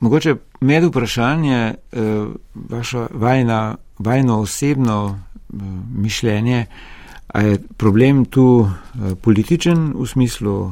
mogoče 0.00 0.34
med 0.60 0.84
vprašanje, 0.84 1.74
uh, 1.92 2.28
vaša 2.54 3.06
vajna, 3.12 3.76
vajno 3.98 4.40
osebno 4.40 5.04
uh, 5.06 5.60
mišljenje, 5.94 6.66
A 7.34 7.40
je 7.42 7.58
problem 7.76 8.24
tu 8.24 8.70
političen 9.22 9.92
v 9.98 10.06
smislu, 10.06 10.70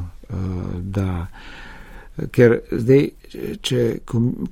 da 0.79 1.27
ker 2.31 2.59
zdaj, 2.71 3.09
če 3.61 3.81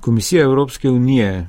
Komisija 0.00 0.44
Evropske 0.44 0.90
unije 0.90 1.46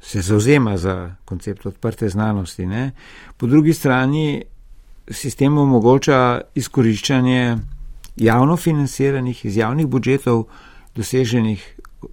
se 0.00 0.22
zauzema 0.22 0.76
za 0.78 1.14
koncept 1.24 1.66
odprte 1.66 2.08
znanosti, 2.08 2.66
ne, 2.66 2.92
po 3.36 3.46
drugi 3.46 3.74
strani 3.74 4.44
sistem 5.10 5.58
omogoča 5.58 6.40
izkoriščanje 6.54 7.58
javno 8.16 8.56
financiranih 8.56 9.44
iz 9.44 9.56
javnih 9.56 9.86
budžetov 9.86 10.44
doseženih 11.00 11.64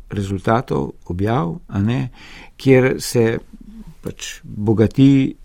rezultatov, 0.10 0.94
objav, 1.12 1.58
ne, 1.84 2.08
kjer 2.60 2.96
se 3.04 3.38
pač 4.04 4.40
bogati 4.44 5.36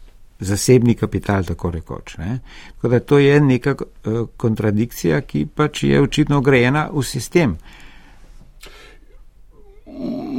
zasebni 0.43 0.95
kapital, 0.95 1.45
tako 1.45 1.71
rekoč. 1.71 2.17
Ne. 2.19 2.39
Tako 2.77 2.89
da 2.89 3.01
to 3.01 3.19
je 3.19 3.41
neka 3.41 3.75
uh, 3.79 4.29
kontradikcija, 4.37 5.21
ki 5.21 5.47
pač 5.55 5.85
je 5.87 6.03
očitno 6.03 6.41
grejena 6.41 6.89
v 6.93 7.05
sistem. 7.07 7.57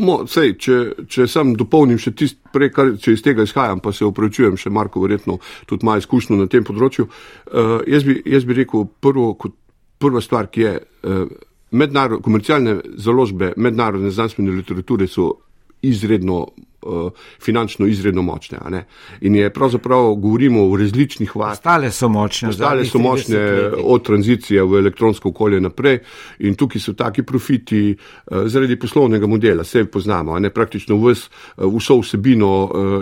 Mo, 0.03 0.23
sej, 0.27 0.55
če, 0.59 0.77
če 1.07 1.27
sem 1.29 1.53
dopolnil 1.55 1.99
še 2.01 2.11
tisto 2.17 2.51
prej, 2.51 2.71
kar, 2.73 2.95
če 2.99 3.13
iz 3.15 3.23
tega 3.23 3.45
izhajam, 3.45 3.79
pa 3.83 3.93
se 3.93 4.05
upravičujem, 4.07 4.57
še 4.59 4.73
Marko 4.73 5.03
verjetno 5.03 5.37
tudi 5.69 5.85
ima 5.85 5.95
izkušnjo 6.01 6.39
na 6.39 6.49
tem 6.51 6.65
področju, 6.67 7.07
uh, 7.07 7.75
jaz, 7.87 8.07
bi, 8.07 8.17
jaz 8.27 8.47
bi 8.49 8.57
rekel 8.59 8.87
prvo, 8.99 9.33
kot 9.39 9.55
prva 10.03 10.23
stvar, 10.25 10.49
ki 10.51 10.65
je 10.65 10.73
uh, 10.81 11.23
komercialne 12.21 12.77
založbe 12.97 13.53
mednarodne 13.57 14.11
znanstvene 14.11 14.51
literature 14.51 15.07
so 15.07 15.31
izredno 15.81 16.47
finančno 17.41 17.87
izredno 17.87 18.21
močne. 18.21 18.85
In 19.21 19.35
je 19.35 19.49
pravzaprav 19.53 20.15
govorimo 20.15 20.67
o 20.69 20.77
različnih 20.77 21.35
vastih. 21.35 21.59
Ostale 21.59 21.91
so 21.91 22.09
močne. 22.09 22.49
Ostale 22.49 22.85
so 22.85 22.99
močne 22.99 23.39
od 23.83 24.05
tranzicije 24.05 24.63
v 24.63 24.79
elektronsko 24.79 25.29
okolje 25.29 25.61
naprej 25.61 25.99
in 26.39 26.55
tukaj 26.55 26.81
so 26.81 26.93
taki 26.93 27.23
profiti 27.23 27.95
uh, 27.95 28.47
zaradi 28.47 28.79
poslovnega 28.79 29.27
modela, 29.27 29.63
vse 29.63 29.85
poznamo, 29.85 30.39
ne? 30.39 30.49
praktično 30.49 30.97
vs, 30.97 31.29
uh, 31.57 31.73
vso 31.77 31.99
vsebino 31.99 32.53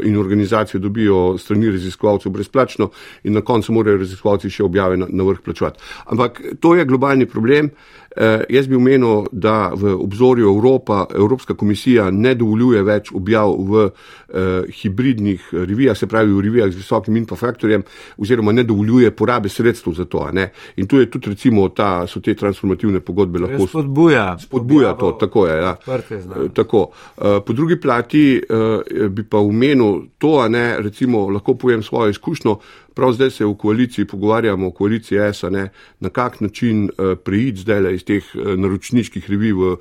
in 0.04 0.18
organizacijo 0.18 0.80
dobijo 0.80 1.38
strani 1.38 1.72
raziskovalcev 1.72 2.32
brezplačno 2.32 2.90
in 3.24 3.34
na 3.34 3.42
koncu 3.42 3.74
morajo 3.74 3.98
raziskovalci 3.98 4.50
še 4.50 4.64
objave 4.64 4.98
na, 4.98 5.08
na 5.10 5.24
vrh 5.24 5.42
plačevati. 5.46 5.80
Ampak 6.06 6.42
to 6.60 6.76
je 6.76 6.86
globalni 6.86 7.26
problem. 7.26 7.72
Eh, 8.16 8.44
jaz 8.50 8.68
bi 8.68 8.76
omenil, 8.76 9.26
da 9.32 9.72
v 9.76 9.94
obzorju 9.96 10.50
Evropa, 10.50 11.06
Evropska 11.16 11.54
komisija 11.56 12.10
ne 12.12 12.34
dovoljuje 12.36 12.84
več 12.84 13.12
objav 13.16 13.56
v 13.56 13.71
eh, 13.78 14.62
hibridnih 14.82 15.50
revijah, 15.52 15.98
se 15.98 16.08
pravi 16.08 16.34
v 16.34 16.42
revijah 16.42 16.72
z 16.72 16.76
visokim 16.76 17.18
infrafaktorjem, 17.18 17.84
oziroma 18.18 18.52
ne 18.52 18.64
dovoljuje 18.64 19.12
porabe 19.12 19.50
sredstev 19.50 19.94
za 19.94 20.06
to. 20.06 20.28
In 20.76 20.88
tu 20.88 21.00
je 21.00 21.10
tudi 21.10 21.30
recimo 21.30 21.70
ta, 21.70 22.08
so 22.08 22.20
te 22.20 22.36
transformativne 22.36 23.00
pogodbe 23.00 23.40
lahko 23.40 23.68
spodbuja. 23.68 24.38
Spodbuja 24.40 24.94
to, 24.94 25.12
tako 25.20 25.48
je. 25.48 25.58
Ja. 25.62 25.76
Eh, 25.88 26.50
tako. 26.54 26.92
Eh, 27.18 27.40
po 27.46 27.54
drugi 27.54 27.80
plati 27.80 28.42
eh, 28.50 29.10
bi 29.10 29.24
pa 29.24 29.38
omenil 29.38 30.02
to, 30.18 30.48
ne, 30.50 30.78
recimo 30.80 31.30
lahko 31.30 31.56
povem 31.56 31.84
svojo 31.84 32.10
izkušnjo, 32.10 32.58
Prav 32.94 33.14
zdaj 33.14 33.30
se 33.32 33.46
v 33.46 33.54
koaliciji 33.56 34.06
pogovarjamo, 34.06 34.68
v 34.68 34.74
koaliciji 34.76 35.18
ESA, 35.18 35.50
ne, 35.50 35.70
na 36.00 36.10
kak 36.10 36.42
način 36.42 36.90
uh, 36.90 37.16
preiti 37.24 37.64
zdaj 37.64 37.94
iz 37.96 38.04
teh 38.04 38.24
uh, 38.36 38.54
naročniških 38.60 39.30
revij 39.30 39.54
v 39.54 39.76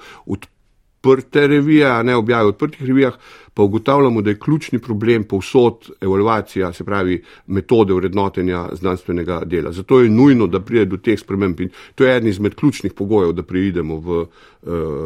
odprte 1.01 1.47
revije, 1.47 2.05
ne 2.05 2.17
objave 2.17 2.45
v 2.45 2.49
odprtih 2.49 2.87
revijah, 2.87 3.15
pa 3.55 3.63
ugotavljamo, 3.63 4.23
da 4.23 4.31
je 4.31 4.39
ključni 4.39 4.79
problem 4.79 5.25
povsod 5.25 5.91
evalvacija, 6.01 6.73
se 6.73 6.85
pravi 6.85 7.23
metode 7.47 7.95
vrednotenja 7.95 8.69
znanstvenega 8.73 9.43
dela. 9.45 9.73
Zato 9.73 10.01
je 10.01 10.11
nujno, 10.11 10.47
da 10.47 10.61
pride 10.61 10.85
do 10.85 10.97
teh 10.97 11.19
sprememb 11.19 11.61
in 11.61 11.71
to 11.95 12.05
je 12.05 12.17
eden 12.17 12.29
izmed 12.29 12.55
ključnih 12.55 12.93
pogojev, 12.93 13.33
da 13.33 13.43
preidemo 13.43 13.97
v 13.97 14.21
uh, 14.21 14.29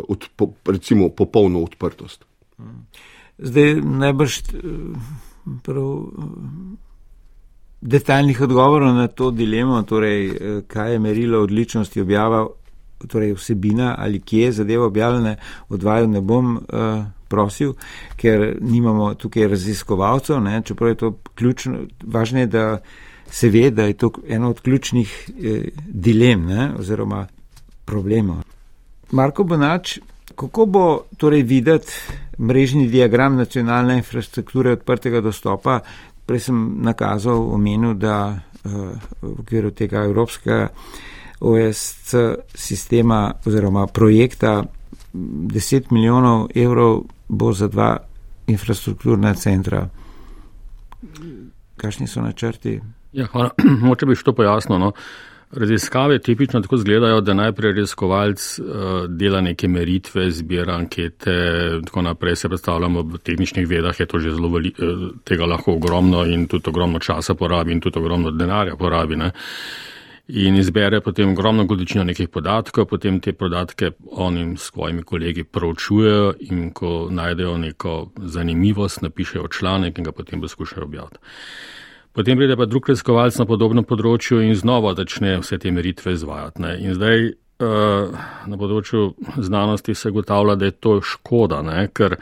od, 0.09 0.29
po, 0.37 0.51
recimo 0.67 1.09
popolno 1.09 1.63
odprtost. 1.63 2.25
Zdaj 3.39 3.75
najbrž 3.75 4.39
prav 5.63 6.07
detaljnih 7.81 8.41
odgovorov 8.41 8.95
na 8.95 9.09
to 9.09 9.31
dilemo, 9.31 9.83
torej 9.83 10.27
eh, 10.27 10.61
kaj 10.67 10.93
je 10.93 10.99
merilo 10.99 11.43
odličnosti 11.43 12.01
objava, 12.01 12.47
torej 13.09 13.35
vsebina 13.35 13.95
ali 13.99 14.21
kje 14.21 14.45
je 14.45 14.53
zadeva 14.53 14.87
objavljena, 14.87 15.37
odvajal 15.69 16.11
ne 16.11 16.21
bom 16.21 16.57
uh, 16.57 17.05
prosil, 17.29 17.75
ker 18.17 18.57
nimamo 18.61 19.15
tukaj 19.15 19.49
raziskovalcev, 19.49 20.41
ne, 20.41 20.63
čeprav 20.65 20.91
je 20.91 20.95
to 20.95 21.13
ključno, 21.35 21.79
važno 22.05 22.39
je, 22.39 22.47
da 22.47 22.65
se 23.31 23.49
ve, 23.49 23.71
da 23.71 23.85
je 23.85 23.93
to 23.99 24.11
eno 24.29 24.51
od 24.51 24.61
ključnih 24.61 25.15
eh, 25.29 25.69
dilem 25.89 26.47
ne, 26.47 26.71
oziroma 26.79 27.27
problemov. 27.85 28.45
Marko 29.11 29.45
Bonač, 29.45 29.99
kako 30.37 30.67
bo 30.67 30.85
torej 31.17 31.43
videti 31.43 31.93
mrežni 32.39 32.87
diagram 32.89 33.37
nacionalne 33.37 33.97
infrastrukture 33.97 34.73
odprtega 34.73 35.21
dostopa, 35.21 35.81
Prej 36.25 36.49
sem 36.49 36.59
nakazal, 36.81 37.37
omenil, 37.53 37.95
da 38.01 38.33
uh, 38.33 38.97
v 39.21 39.33
okviru 39.45 39.75
tega 39.77 40.07
evropskega 40.09 40.71
OSC 41.45 42.15
sistema 42.55 43.33
oziroma 43.47 43.87
projekta 43.87 44.65
10 45.13 45.93
milijonov 45.93 46.49
evrov 46.55 47.03
bo 47.29 47.53
za 47.53 47.69
dva 47.69 47.97
infrastrukturna 48.47 49.35
centra. 49.35 49.89
Kakšni 51.77 52.07
so 52.07 52.23
načrti? 52.23 52.81
Ja, 53.13 53.27
hvala. 53.27 53.51
Moče 53.87 54.07
bi 54.07 54.15
što 54.15 54.33
pojasnil. 54.33 54.79
No. 54.79 54.93
Raziskave 55.51 56.19
tipično 56.19 56.61
tako 56.61 56.77
izgledajo, 56.77 57.21
da 57.21 57.35
najprej 57.35 57.73
raziskovalc 57.73 58.59
uh, 58.59 58.67
dela 59.09 59.41
neke 59.41 59.69
meritve, 59.69 60.31
zbira 60.31 60.75
ankete 60.75 61.35
in 61.77 61.85
tako 61.85 62.03
naprej. 62.03 62.37
Se 62.37 62.49
predstavljamo 62.49 63.03
v 63.03 63.19
tehničnih 63.19 63.69
vedah, 63.69 64.01
je 64.01 64.07
to 64.07 64.19
že 64.19 64.33
zelo 64.35 64.49
veli, 64.49 64.73
uh, 64.79 65.11
tega 65.25 65.47
lahko 65.47 65.77
ogromno 65.77 66.25
in 66.25 66.47
tudi 66.47 66.69
ogromno 66.69 66.99
časa 66.99 67.35
porabi 67.35 67.73
in 67.73 67.81
tudi 67.81 67.99
ogromno 67.99 68.31
denarja 68.31 68.77
porabi. 68.77 69.17
Ne? 69.17 69.31
In 70.27 70.57
izbere 70.57 71.03
potem 71.05 71.33
ogromno 71.35 71.67
količino 71.69 72.05
nekih 72.05 72.31
podatkov, 72.33 72.87
potem 72.89 73.19
te 73.21 73.33
podatke 73.37 73.91
onim 74.11 74.57
svojimi 74.57 75.03
kolegi 75.03 75.45
proučujejo 75.45 76.33
in 76.41 76.71
ko 76.73 77.09
najdejo 77.11 77.59
neko 77.59 78.11
zanimivost, 78.17 79.03
napišejo 79.03 79.49
članek 79.49 79.99
in 79.99 80.05
ga 80.05 80.13
potem 80.13 80.41
poskušajo 80.41 80.85
objaviti. 80.85 81.19
Potem 82.13 82.39
pride 82.39 82.57
pa 82.57 82.65
drug 82.65 82.89
raziskovalec 82.89 83.37
na 83.39 83.45
podobnem 83.45 83.85
področju 83.85 84.41
in 84.41 84.55
znova 84.57 84.95
začne 84.95 85.37
vse 85.43 85.59
te 85.59 85.71
meritve 85.71 86.15
izvajati. 86.17 86.63
Ne. 86.63 86.73
In 86.81 86.95
zdaj 86.97 87.25
uh, 87.29 88.27
na 88.47 88.57
področju 88.57 89.13
znanosti 89.37 89.95
se 89.95 90.11
gotavlja, 90.15 90.55
da 90.57 90.71
je 90.71 90.77
to 90.79 91.01
škoda, 91.03 91.61
ne, 91.67 91.89
ker 91.93 92.17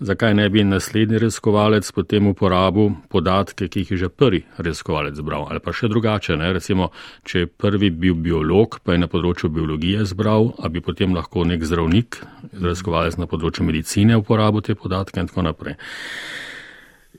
zakaj 0.00 0.34
ne 0.34 0.48
bi 0.48 0.64
naslednji 0.64 1.18
raziskovalec 1.18 1.92
potem 1.92 2.26
uporabil 2.26 2.90
podatke, 3.08 3.68
ki 3.68 3.80
jih 3.80 3.90
je 3.90 3.96
že 3.96 4.08
prvi 4.08 4.44
raziskovalec 4.58 5.14
zbral. 5.14 5.46
Ali 5.50 5.60
pa 5.60 5.72
še 5.72 5.88
drugače, 5.88 6.36
ne. 6.36 6.52
recimo, 6.52 6.90
če 7.24 7.38
je 7.38 7.46
prvi 7.46 7.90
bil 7.90 8.14
biolog, 8.14 8.80
pa 8.84 8.92
je 8.92 9.04
na 9.04 9.08
področju 9.08 9.50
biologije 9.50 10.04
zbral, 10.04 10.52
a 10.58 10.68
bi 10.68 10.80
potem 10.80 11.14
lahko 11.14 11.44
nek 11.44 11.64
zdravnik, 11.64 12.20
raziskovalec 12.52 13.16
na 13.16 13.26
področju 13.26 13.64
medicine 13.64 14.16
uporabil 14.16 14.60
te 14.60 14.74
podatke 14.74 15.20
in 15.20 15.32
tako 15.32 15.48
naprej. 15.48 15.78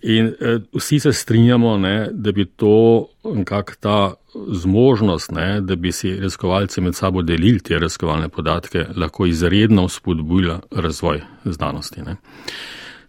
In 0.01 0.33
eh, 0.39 0.59
vsi 0.73 0.99
se 0.99 1.13
strinjamo, 1.13 1.77
ne, 1.77 2.09
da 2.11 2.31
bi 2.31 2.45
to 2.45 3.07
nekako 3.23 3.73
ta 3.79 4.13
zmožnost, 4.33 5.31
ne, 5.31 5.61
da 5.61 5.75
bi 5.75 5.91
si 5.91 6.15
raziskovalci 6.15 6.81
med 6.81 6.95
sabo 6.95 7.21
delili 7.21 7.59
te 7.59 7.79
raziskovalne 7.79 8.29
podatke, 8.29 8.85
lahko 8.95 9.25
izredno 9.25 9.87
spodbujala 9.89 10.59
razvoj 10.71 11.21
znanosti. 11.45 12.01
Ne. 12.01 12.17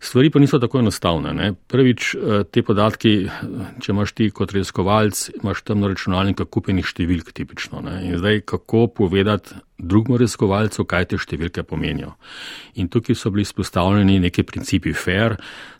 Stvari 0.01 0.31
pa 0.31 0.39
niso 0.39 0.59
tako 0.59 0.79
enostavne. 0.79 1.33
Ne. 1.35 1.53
Prvič, 1.67 2.15
eh, 2.15 2.45
te 2.51 2.63
podatki, 2.63 3.29
če 3.83 3.93
imaš 3.93 4.13
ti 4.15 4.31
kot 4.31 4.53
raziskovalc, 4.55 5.31
imaš 5.43 5.63
tam 5.67 5.81
na 5.83 5.91
računalniku 5.91 6.47
kupenih 6.47 6.87
številk 6.87 7.33
tipično. 7.35 7.83
Ne. 7.83 8.05
In 8.07 8.19
zdaj, 8.19 8.45
kako 8.47 8.87
povedati 8.87 9.59
drugemu 9.79 10.21
raziskovalcu, 10.23 10.85
kaj 10.87 11.11
te 11.11 11.19
številke 11.19 11.63
pomenijo. 11.67 12.15
In 12.79 12.89
tukaj 12.89 13.19
so 13.19 13.31
bili 13.35 13.45
spostavljeni 13.47 14.21
neki 14.23 14.43
principi 14.47 14.95
fair, 14.95 15.37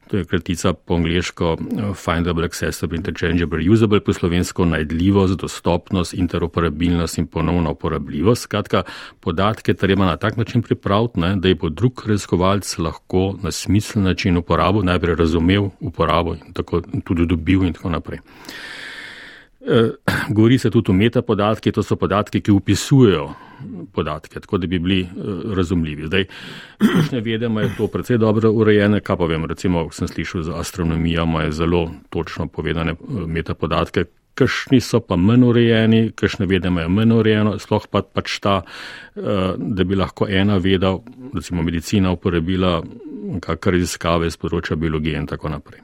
To 0.09 0.17
je 0.17 0.25
kratica 0.25 0.73
po 0.73 0.95
angliško 0.95 1.57
eh, 1.61 1.95
Findable, 1.95 2.45
Accessible, 2.45 2.97
Interchangeable, 2.97 3.71
Usable, 3.71 4.01
po 4.01 4.13
slovensko 4.13 4.65
najdljivost, 4.65 5.37
dostopnost, 5.37 6.15
interoperabilnost 6.15 7.19
in 7.19 7.27
ponovna 7.27 7.71
uporabljivost. 7.71 8.43
Skratka, 8.43 8.83
podatke 9.21 9.75
treba 9.75 10.07
na 10.07 10.17
tak 10.17 10.37
način 10.37 10.63
pripraviti, 10.63 11.21
ne, 11.21 11.37
da 11.37 11.49
je 11.49 11.55
bo 11.55 11.69
drug 11.69 12.03
raziskovalec 12.07 12.79
lahko 12.79 13.35
na 13.43 13.51
smislen 13.51 14.05
način 14.05 14.37
uporabil, 14.37 14.83
najprej 14.83 15.15
razumel 15.15 15.71
uporabo 15.81 16.35
in 16.35 16.53
tako 16.53 16.81
tudi 17.05 17.27
dobil 17.27 17.65
in 17.65 17.73
tako 17.73 17.91
naprej. 17.91 18.19
Eh, 20.29 20.33
govori 20.33 20.59
se 20.59 20.71
tudi 20.71 20.91
o 20.91 20.95
metapodatki, 20.95 21.73
to 21.73 21.83
so 21.83 21.97
podatki, 21.97 22.41
ki 22.41 22.53
upisujejo 22.53 23.29
podatke, 23.93 24.41
tako 24.41 24.59
da 24.59 24.67
bi 24.67 24.79
bili 24.79 25.01
uh, 25.03 25.55
razumljivi. 25.57 26.07
Zdaj, 26.07 26.25
kakšne 26.79 27.21
vede 27.21 27.47
imajo 27.47 27.71
to 27.77 27.87
precej 27.87 28.19
dobro 28.19 28.53
urejene, 28.53 29.01
kaj 29.01 29.17
pa 29.17 29.27
vem, 29.27 29.45
recimo, 29.45 29.89
sem 29.91 30.09
slišal 30.09 30.43
za 30.43 30.61
astronomijo, 30.61 31.25
imajo 31.25 31.53
zelo 31.53 31.91
točno 32.11 32.47
povedane 32.47 32.93
uh, 32.93 33.27
metapodatke, 33.27 34.05
kakšni 34.39 34.81
so 34.81 35.01
pa 35.03 35.17
manj 35.19 35.45
urejeni, 35.49 36.03
kakšne 36.17 36.47
vede 36.47 36.71
imajo 36.71 36.89
manj 36.89 37.15
urejeno, 37.19 37.57
sploh 37.59 37.89
pa 37.91 38.03
pač 38.03 38.39
ta, 38.45 38.61
eh, 39.17 39.55
da 39.59 39.85
bi 39.85 39.99
lahko 39.99 40.29
ena 40.31 40.59
veda, 40.63 40.95
recimo 41.35 41.63
medicina, 41.67 42.13
uporabila 42.15 42.79
kakšne 43.43 43.73
raziskave 43.75 44.31
iz 44.31 44.39
področja 44.39 44.77
biologije 44.77 45.19
in 45.19 45.27
tako 45.27 45.51
naprej. 45.53 45.83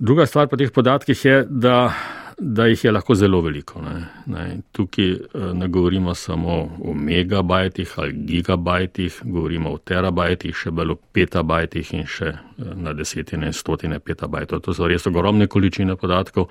Druga 0.00 0.26
stvar 0.26 0.48
pa 0.48 0.56
teh 0.56 0.70
podatkih 0.72 1.24
je, 1.24 1.44
da, 1.48 1.92
da 2.40 2.66
jih 2.66 2.84
je 2.84 2.92
lahko 2.92 3.14
zelo 3.14 3.40
veliko. 3.40 3.82
Ne. 3.82 4.04
Ne. 4.26 4.58
Tukaj 4.72 5.10
eh, 5.10 5.18
ne 5.54 5.68
govorimo 5.68 6.14
samo 6.14 6.78
o 6.84 6.94
megabajtih 6.94 7.92
ali 7.96 8.12
gigabajtih, 8.12 9.20
govorimo 9.24 9.72
o 9.72 9.78
terabajtih, 9.78 10.56
še 10.56 10.70
bolj 10.70 10.94
o 10.94 10.96
petabajtih 11.12 11.92
in 11.98 12.06
še 12.08 12.32
eh, 12.32 12.70
na 12.74 12.94
desetine 12.96 13.52
in 13.52 13.56
stotine 13.56 14.00
petabajtov. 14.00 14.64
To 14.64 14.74
so 14.74 14.88
res 14.88 15.06
ogromne 15.06 15.46
količine 15.46 15.96
podatkov. 16.00 16.48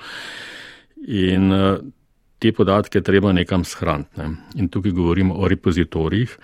In 1.08 1.51
eh, 1.53 1.77
te 2.39 2.53
podatke 2.53 3.01
treba 3.01 3.34
nekam 3.34 3.65
shraniti. 3.65 4.22
Ne. 4.22 4.29
In 4.62 4.69
tukaj 4.69 4.93
govorimo 4.93 5.41
o 5.41 5.50
repozitorijih. 5.50 6.38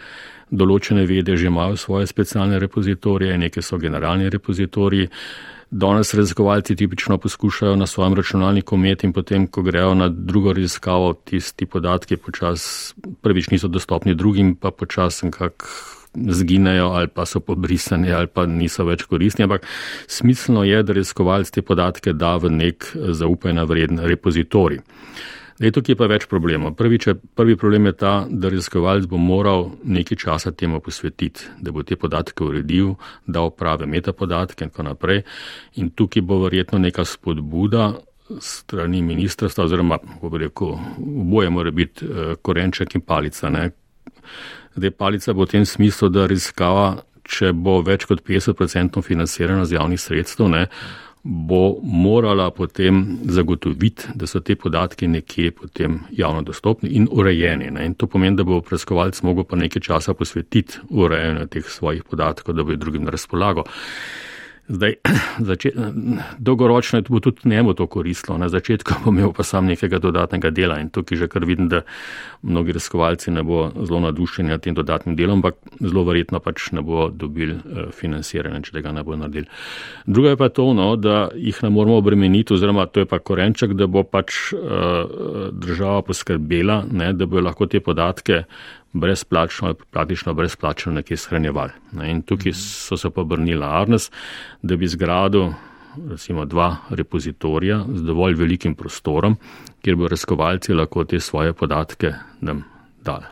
Določene 0.50 1.06
vede 1.06 1.38
že 1.38 1.48
imajo 1.48 1.78
svoje 1.78 2.08
specialne 2.08 2.60
repozitorije, 2.60 3.38
neke 3.38 3.62
so 3.62 3.78
generalni 3.78 4.30
repozitoriji. 4.30 5.10
Danes 5.72 6.14
raziskovalci 6.14 6.76
tipično 6.76 7.18
poskušajo 7.18 7.76
na 7.76 7.88
svojem 7.88 8.14
računalniku 8.14 8.76
imeti 8.76 9.08
in 9.08 9.14
potem, 9.14 9.48
ko 9.48 9.62
grejo 9.62 9.94
na 9.94 10.10
drugo 10.10 10.54
raziskavo, 10.54 11.14
tisti 11.14 11.66
podatki 11.66 12.18
počas 12.18 12.94
prvič 13.22 13.50
niso 13.50 13.68
dostopni 13.68 14.16
drugim, 14.16 14.56
pa 14.56 14.72
počas 14.72 15.24
nekako 15.24 15.66
zginejo 16.16 16.86
ali 16.86 17.08
pa 17.08 17.26
so 17.26 17.40
pobrisani 17.40 18.12
ali 18.12 18.28
pa 18.28 18.46
niso 18.46 18.86
več 18.86 19.04
koristni. 19.04 19.44
Ampak 19.44 19.66
smiselno 20.08 20.64
je, 20.64 20.84
da 20.84 20.94
raziskovalci 20.94 21.52
te 21.52 21.62
podatke 21.62 22.14
da 22.14 22.38
v 22.38 22.50
nek 22.50 22.92
zaupajna 22.96 23.64
vreden 23.64 24.00
repozitorij. 24.00 24.80
Zdaj, 25.56 25.72
tukaj 25.72 25.94
je 25.94 25.98
pa 26.00 26.08
več 26.12 26.26
problemov. 26.28 26.74
Prvi, 26.76 26.98
če, 27.00 27.14
prvi 27.16 27.56
problem 27.56 27.88
je 27.88 27.94
ta, 27.96 28.14
da 28.28 28.50
raziskovalec 28.52 29.06
bo 29.08 29.16
moral 29.22 29.70
nekaj 29.88 30.20
časa 30.26 30.52
temu 30.52 30.82
posvetiti, 30.84 31.48
da 31.64 31.72
bo 31.72 31.84
te 31.88 31.96
podatke 31.96 32.44
uredil, 32.44 32.98
da 33.24 33.46
opravi 33.48 33.88
metapodatke 33.88 34.68
in 34.68 34.74
tako 34.74 34.90
naprej. 34.90 35.24
In 35.80 35.94
tukaj 35.96 36.26
bo 36.28 36.42
verjetno 36.44 36.82
neka 36.84 37.06
spodbuda 37.08 37.94
strani 38.42 39.00
ministrstva, 39.06 39.64
oziroma, 39.64 40.02
bo 40.22 40.38
rekel, 40.42 40.76
oboje 41.00 41.50
mora 41.50 41.72
biti 41.72 42.04
uh, 42.04 42.36
korenček 42.42 42.98
in 43.00 43.06
palica. 43.08 43.50
Ne? 43.50 43.70
Zdaj, 44.76 44.92
palica 44.92 45.34
bo 45.34 45.46
v 45.46 45.54
tem 45.56 45.66
smislu, 45.66 46.10
da 46.12 46.28
raziskava, 46.28 46.90
če 47.24 47.54
bo 47.56 47.80
več 47.86 48.04
kot 48.10 48.26
50% 48.28 49.00
financirana 49.06 49.64
z 49.66 49.80
javnih 49.80 50.02
sredstev, 50.02 50.52
ne, 50.52 50.66
bo 51.26 51.80
morala 51.84 52.52
potem 52.52 53.18
zagotoviti, 53.24 54.04
da 54.16 54.28
so 54.28 54.40
te 54.46 54.56
podatki 54.56 55.08
nekje 55.08 55.52
potem 55.52 56.00
javno 56.14 56.44
dostopni 56.46 56.90
in 57.00 57.08
urejeni. 57.12 57.72
Ne? 57.72 57.86
In 57.86 57.96
to 57.98 58.06
pomeni, 58.08 58.38
da 58.38 58.44
bo 58.46 58.60
preiskovalec 58.62 59.24
mogel 59.26 59.48
pa 59.50 59.58
nekaj 59.58 59.82
časa 59.82 60.14
posvetiti 60.14 60.78
urejanju 60.90 61.48
teh 61.50 61.66
svojih 61.66 62.04
podatkov, 62.04 62.54
da 62.56 62.64
bo 62.64 62.78
drugim 62.78 63.10
na 63.10 63.16
razpolago. 63.16 63.66
Zdaj, 64.68 64.96
začet, 65.50 65.74
dolgoročno 66.38 67.02
bo 67.10 67.20
tudi 67.20 67.50
njemu 67.50 67.74
to 67.74 67.88
koristilo, 67.88 68.38
na 68.38 68.50
začetku 68.50 68.94
bo 69.06 69.12
imel 69.12 69.34
pa 69.34 69.44
sam 69.44 69.66
nekega 69.66 70.00
dodatnega 70.00 70.50
dela 70.50 70.80
in 70.80 70.90
tukaj 70.90 71.18
že 71.18 71.28
kar 71.28 71.46
vidim, 71.46 71.70
da 71.70 71.82
mnogi 72.42 72.72
raziskovalci 72.72 73.32
ne 73.32 73.44
bo 73.44 73.72
zelo 73.84 74.00
nadušeni 74.00 74.50
nad 74.50 74.62
tem 74.62 74.74
dodatnim 74.74 75.16
delom, 75.16 75.38
ampak 75.38 75.56
zelo 75.80 76.04
verjetno 76.04 76.40
pač 76.40 76.72
ne 76.72 76.82
bo 76.82 77.10
dobil 77.10 77.52
eh, 77.52 77.92
financiranja, 77.94 78.62
če 78.62 78.72
tega 78.80 78.92
ne 78.92 79.04
bo 79.04 79.16
naredil. 79.16 79.46
Druga 80.06 80.34
je 80.34 80.38
pa 80.38 80.50
to, 80.50 80.74
no, 80.74 80.96
da 80.96 81.30
jih 81.36 81.62
ne 81.64 81.70
moramo 81.70 81.98
obremeniti, 82.02 82.54
oziroma 82.54 82.86
to 82.86 83.06
je 83.06 83.06
pa 83.06 83.20
korenček, 83.20 83.74
da 83.74 83.88
bo 83.88 84.04
pač 84.04 84.54
uh, 84.54 85.52
država 85.52 86.02
poskrbela, 86.02 86.84
ne, 86.92 87.14
da 87.14 87.26
bo 87.26 87.42
lahko 87.42 87.68
te 87.70 87.80
podatke 87.80 88.44
brezplačno 88.96 89.68
ali 89.68 89.78
praktično 89.92 90.34
brezplačno 90.34 90.94
nekje 90.96 91.18
shranjevali. 91.18 91.72
In 92.08 92.22
tukaj 92.22 92.54
so 92.54 92.98
se 92.98 93.10
pa 93.10 93.22
obrnili 93.22 93.60
na 93.60 93.72
Arnes, 93.82 94.12
da 94.62 94.76
bi 94.76 94.88
zgradil 94.88 95.52
recimo 96.10 96.46
dva 96.46 96.76
repozitorija 96.90 97.86
z 97.94 98.04
dovolj 98.04 98.36
velikim 98.36 98.76
prostorom, 98.76 99.38
kjer 99.84 99.96
bo 99.96 100.08
raziskovalci 100.08 100.74
lahko 100.74 101.04
te 101.04 101.20
svoje 101.20 101.54
podatke 101.54 102.14
nam 102.42 102.64
dali. 103.04 103.26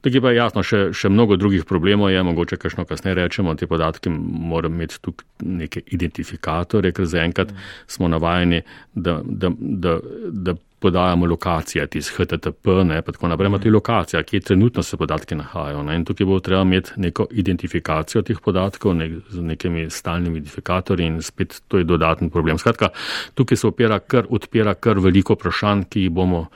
Tukaj 0.00 0.20
pa 0.20 0.30
je 0.30 0.36
jasno, 0.36 0.62
še, 0.62 0.80
še 0.94 1.08
mnogo 1.10 1.34
drugih 1.36 1.64
problemov 1.66 2.12
je, 2.12 2.22
mogoče 2.22 2.58
kakšno 2.62 2.84
kasneje 2.86 3.16
rečemo, 3.18 3.54
te 3.58 3.66
podatke 3.66 4.10
moram 4.10 4.76
imeti 4.76 5.00
tukaj 5.02 5.26
neke 5.42 5.82
identifikatorje, 5.96 6.92
ker 6.94 7.08
zaenkrat 7.10 7.50
smo 7.90 8.08
navajeni, 8.08 8.62
da, 8.94 9.18
da, 9.24 9.50
da, 9.58 9.98
da 10.30 10.54
podajamo 10.86 11.26
lokacije, 11.26 11.86
tiz 11.90 12.10
HTTP, 12.14 12.78
ne, 12.86 13.00
pa 13.02 13.12
tako 13.12 13.28
naprej, 13.32 13.50
imate 13.50 13.70
lokacija, 13.70 14.22
kje 14.22 14.40
trenutno 14.40 14.82
se 14.82 14.96
podatki 14.96 15.34
nahajajo. 15.34 15.82
Ne, 15.82 15.96
in 15.98 16.04
tukaj 16.06 16.26
bo 16.26 16.38
treba 16.40 16.62
imeti 16.62 17.00
neko 17.02 17.26
identifikacijo 17.30 18.22
teh 18.22 18.40
podatkov 18.44 18.94
ne, 18.94 19.08
z 19.30 19.42
nekimi 19.42 19.88
stalnimi 19.90 20.38
identifikatorji 20.38 21.06
in 21.06 21.22
spet 21.22 21.60
to 21.68 21.80
je 21.82 21.84
dodaten 21.84 22.30
problem. 22.30 22.58
Skratka, 22.58 22.92
tukaj 23.34 23.58
se 23.58 23.66
opira 23.66 23.98
kar, 23.98 24.28
odpira 24.30 24.74
kar 24.74 25.00
veliko 25.02 25.34
vprašanj, 25.34 25.88
ki 25.90 26.06
jih 26.06 26.14
bomo 26.14 26.46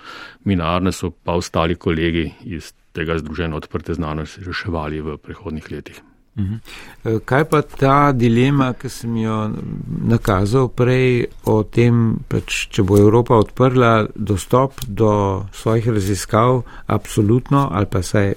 mi 0.44 0.56
na 0.56 0.70
Arnesu 0.76 1.10
pa 1.10 1.34
ostali 1.38 1.74
kolegi 1.74 2.30
iz 2.44 2.72
tega 2.92 3.18
združenja 3.18 3.56
odprte 3.56 3.94
znanosti 3.94 4.44
reševali 4.46 5.00
v 5.00 5.18
prihodnih 5.18 5.70
letih. 5.70 6.02
Mhm. 6.38 6.54
Eh, 7.04 7.18
kaj 7.24 7.44
pa 7.50 7.62
ta 7.62 8.12
dilema, 8.12 8.72
ki 8.72 8.88
sem 8.88 9.16
jo 9.16 9.50
nakazal 10.06 10.68
prej 10.68 11.26
o 11.44 11.62
tem, 11.62 12.18
pač, 12.28 12.68
če 12.70 12.82
bo 12.86 12.98
Evropa 12.98 13.40
odprla 13.40 14.06
dostop 14.14 14.80
do 14.86 15.46
svojih 15.52 15.88
raziskav, 15.88 16.62
absolutno 16.86 17.68
ali 17.72 17.86
pa 17.86 18.02
saj 18.02 18.34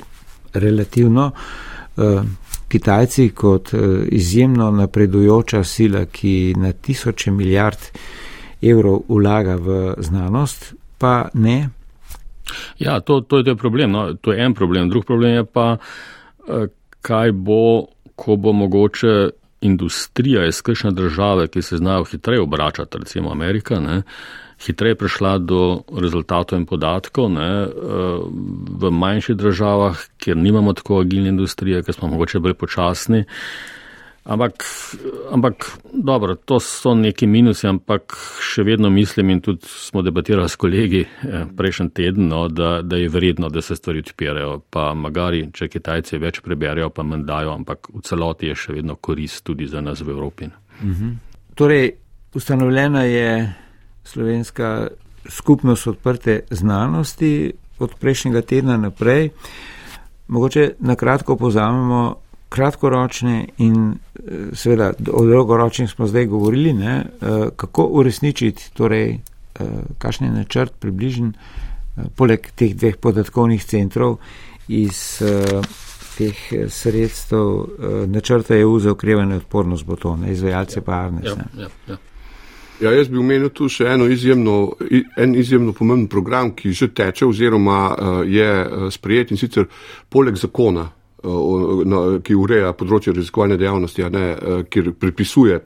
relativno, 0.54 1.32
eh, 1.98 2.24
Kitajci 2.74 3.30
kot 3.38 3.74
eh, 3.74 3.80
izjemno 4.10 4.72
napredujoča 4.72 5.64
sila, 5.64 6.06
ki 6.06 6.56
na 6.58 6.72
tisoče 6.74 7.32
milijard 7.32 7.78
evrov 8.62 9.04
vlaga 9.10 9.56
v 9.56 9.94
znanost, 10.02 10.74
pa 10.98 11.30
ne. 11.34 11.70
Ja, 12.80 13.00
to, 13.00 13.22
to 13.22 13.44
je 13.46 13.56
problem. 13.56 13.92
No. 13.92 14.14
To 14.14 14.34
je 14.34 14.46
en 14.46 14.54
problem. 14.54 14.90
Drug 14.90 15.06
problem 15.06 15.34
je 15.34 15.46
pa, 15.46 15.78
kaj 17.04 17.32
bo, 17.32 17.88
ko 18.16 18.36
bo 18.36 18.54
mogoče 18.56 19.30
industrija 19.64 20.46
iz 20.48 20.62
kakšne 20.62 20.92
države, 20.92 21.48
ki 21.48 21.62
se 21.62 21.78
znajo 21.78 22.04
hitreje 22.04 22.42
obračati, 22.42 22.98
recimo 22.98 23.32
Amerika, 23.32 23.80
ne, 23.80 24.02
hitreje 24.66 24.96
prišla 24.96 25.38
do 25.38 25.84
rezultatov 26.00 26.60
in 26.60 26.66
podatkov. 26.66 27.32
Ne, 27.32 27.68
v 28.80 28.92
manjših 28.92 29.36
državah, 29.36 30.00
kjer 30.18 30.38
nimamo 30.38 30.74
tako 30.74 31.02
agilne 31.04 31.30
industrije, 31.30 31.84
ker 31.84 31.96
smo 31.96 32.12
mogoče 32.12 32.40
bolj 32.40 32.54
počasni, 32.54 33.24
Ampak, 34.24 34.64
ampak 35.32 35.78
dobro, 35.94 36.36
to 36.36 36.60
so 36.60 36.94
neki 36.96 37.28
minusi, 37.28 37.68
ampak 37.68 38.16
še 38.40 38.64
vedno 38.64 38.88
mislim 38.90 39.34
in 39.34 39.42
tudi 39.44 39.68
smo 39.68 40.02
debatirali 40.02 40.50
s 40.50 40.56
kolegi 40.56 41.02
eh, 41.04 41.44
prejšnji 41.58 41.90
teden, 41.92 42.30
no, 42.32 42.46
da, 42.48 42.78
da 42.82 42.96
je 42.96 43.10
vredno, 43.12 43.50
da 43.50 43.62
se 43.62 43.76
stvari 43.76 44.00
odpirajo. 44.00 44.62
Pa 44.72 44.94
magari, 44.96 45.44
če 45.52 45.68
Kitajci 45.68 46.22
več 46.24 46.40
preberijo, 46.40 46.88
pa 46.90 47.04
manj 47.04 47.28
dajo, 47.28 47.52
ampak 47.52 47.92
v 47.92 48.06
celoti 48.08 48.48
je 48.48 48.56
še 48.56 48.78
vedno 48.80 48.96
korist 48.96 49.44
tudi 49.44 49.68
za 49.68 49.84
nas 49.84 50.00
v 50.00 50.16
Evropi. 50.16 50.48
Mhm. 50.80 51.12
Torej, 51.60 51.92
ustanovljena 52.34 53.04
je 53.04 53.30
slovenska 54.08 54.88
skupnost 55.28 55.88
odprte 55.88 56.46
znanosti 56.50 57.52
od 57.80 58.00
prejšnjega 58.00 58.42
tedna 58.42 58.78
naprej. 58.78 59.30
Mogoče 60.28 60.76
na 60.80 60.96
kratko 60.96 61.36
pozamemo 61.36 62.23
kratkoročne 62.54 63.48
in 63.58 63.92
eh, 63.92 64.32
seveda 64.54 64.92
o 65.14 65.26
dolgoročnih 65.26 65.90
smo 65.90 66.08
zdaj 66.08 66.26
govorili, 66.26 66.74
ne, 66.74 66.96
eh, 67.22 67.50
kako 67.56 67.84
uresničiti, 67.84 68.72
torej, 68.74 69.10
eh, 69.14 69.66
kakšen 69.98 70.28
je 70.28 70.34
načrt 70.34 70.74
približen, 70.80 71.34
poleg 72.16 72.48
teh 72.56 72.74
dveh 72.74 72.96
podatkovnih 72.98 73.66
centrov 73.70 74.16
iz 74.68 75.22
teh 76.18 76.40
sredstev 76.70 77.68
načrta 78.10 78.56
EU 78.58 78.80
za 78.80 78.92
okrevanje 78.92 79.36
odpornost 79.36 79.86
bo 79.86 79.96
to, 79.96 80.16
ne, 80.18 80.32
izvajalce 80.34 80.80
ja, 80.80 80.84
pa 80.86 80.94
Arnes. 80.94 81.26
Ja, 81.26 81.36
ja, 81.58 81.68
ja. 81.88 81.98
Ja, 82.82 82.96
jaz 82.98 83.12
bi 83.14 83.22
omenil 83.22 83.52
tu 83.54 83.70
še 83.70 83.86
eno 83.94 84.08
izjemno, 84.10 84.74
en 85.18 85.36
izjemno 85.36 85.76
pomemben 85.78 86.08
program, 86.10 86.56
ki 86.58 86.74
že 86.74 86.90
teče 86.90 87.30
oziroma 87.30 87.78
je 88.26 88.50
sprejet 88.92 89.32
in 89.32 89.38
sicer 89.38 89.70
poleg 90.10 90.36
zakona 90.42 90.90
ki 91.24 92.36
ureja 92.36 92.74
področje 92.76 93.14
raziskovalne 93.16 93.56
dejavnosti, 93.58 94.04
ne, 94.12 94.24
eh, 94.34 94.64
kjer 94.70 94.92
pripisuje 95.00 95.60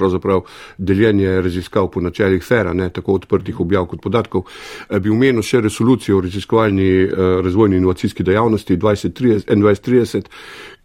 deljenje 0.77 1.41
raziskav 1.41 1.89
po 1.91 2.01
načeljih 2.01 2.43
FERA, 2.43 2.73
ne, 2.73 2.89
tako 2.93 3.17
odprtih 3.17 3.59
objav 3.59 3.87
kot 3.87 4.01
podatkov, 4.01 4.45
eh, 4.89 4.99
bi 4.99 5.09
omenil 5.09 5.41
še 5.41 5.61
resolucijo 5.61 6.17
o 6.17 6.21
raziskovalni 6.21 6.89
eh, 7.03 7.41
razvojni 7.43 7.77
inovacijski 7.77 8.23
dejavnosti 8.23 8.77
2030, 8.77 10.29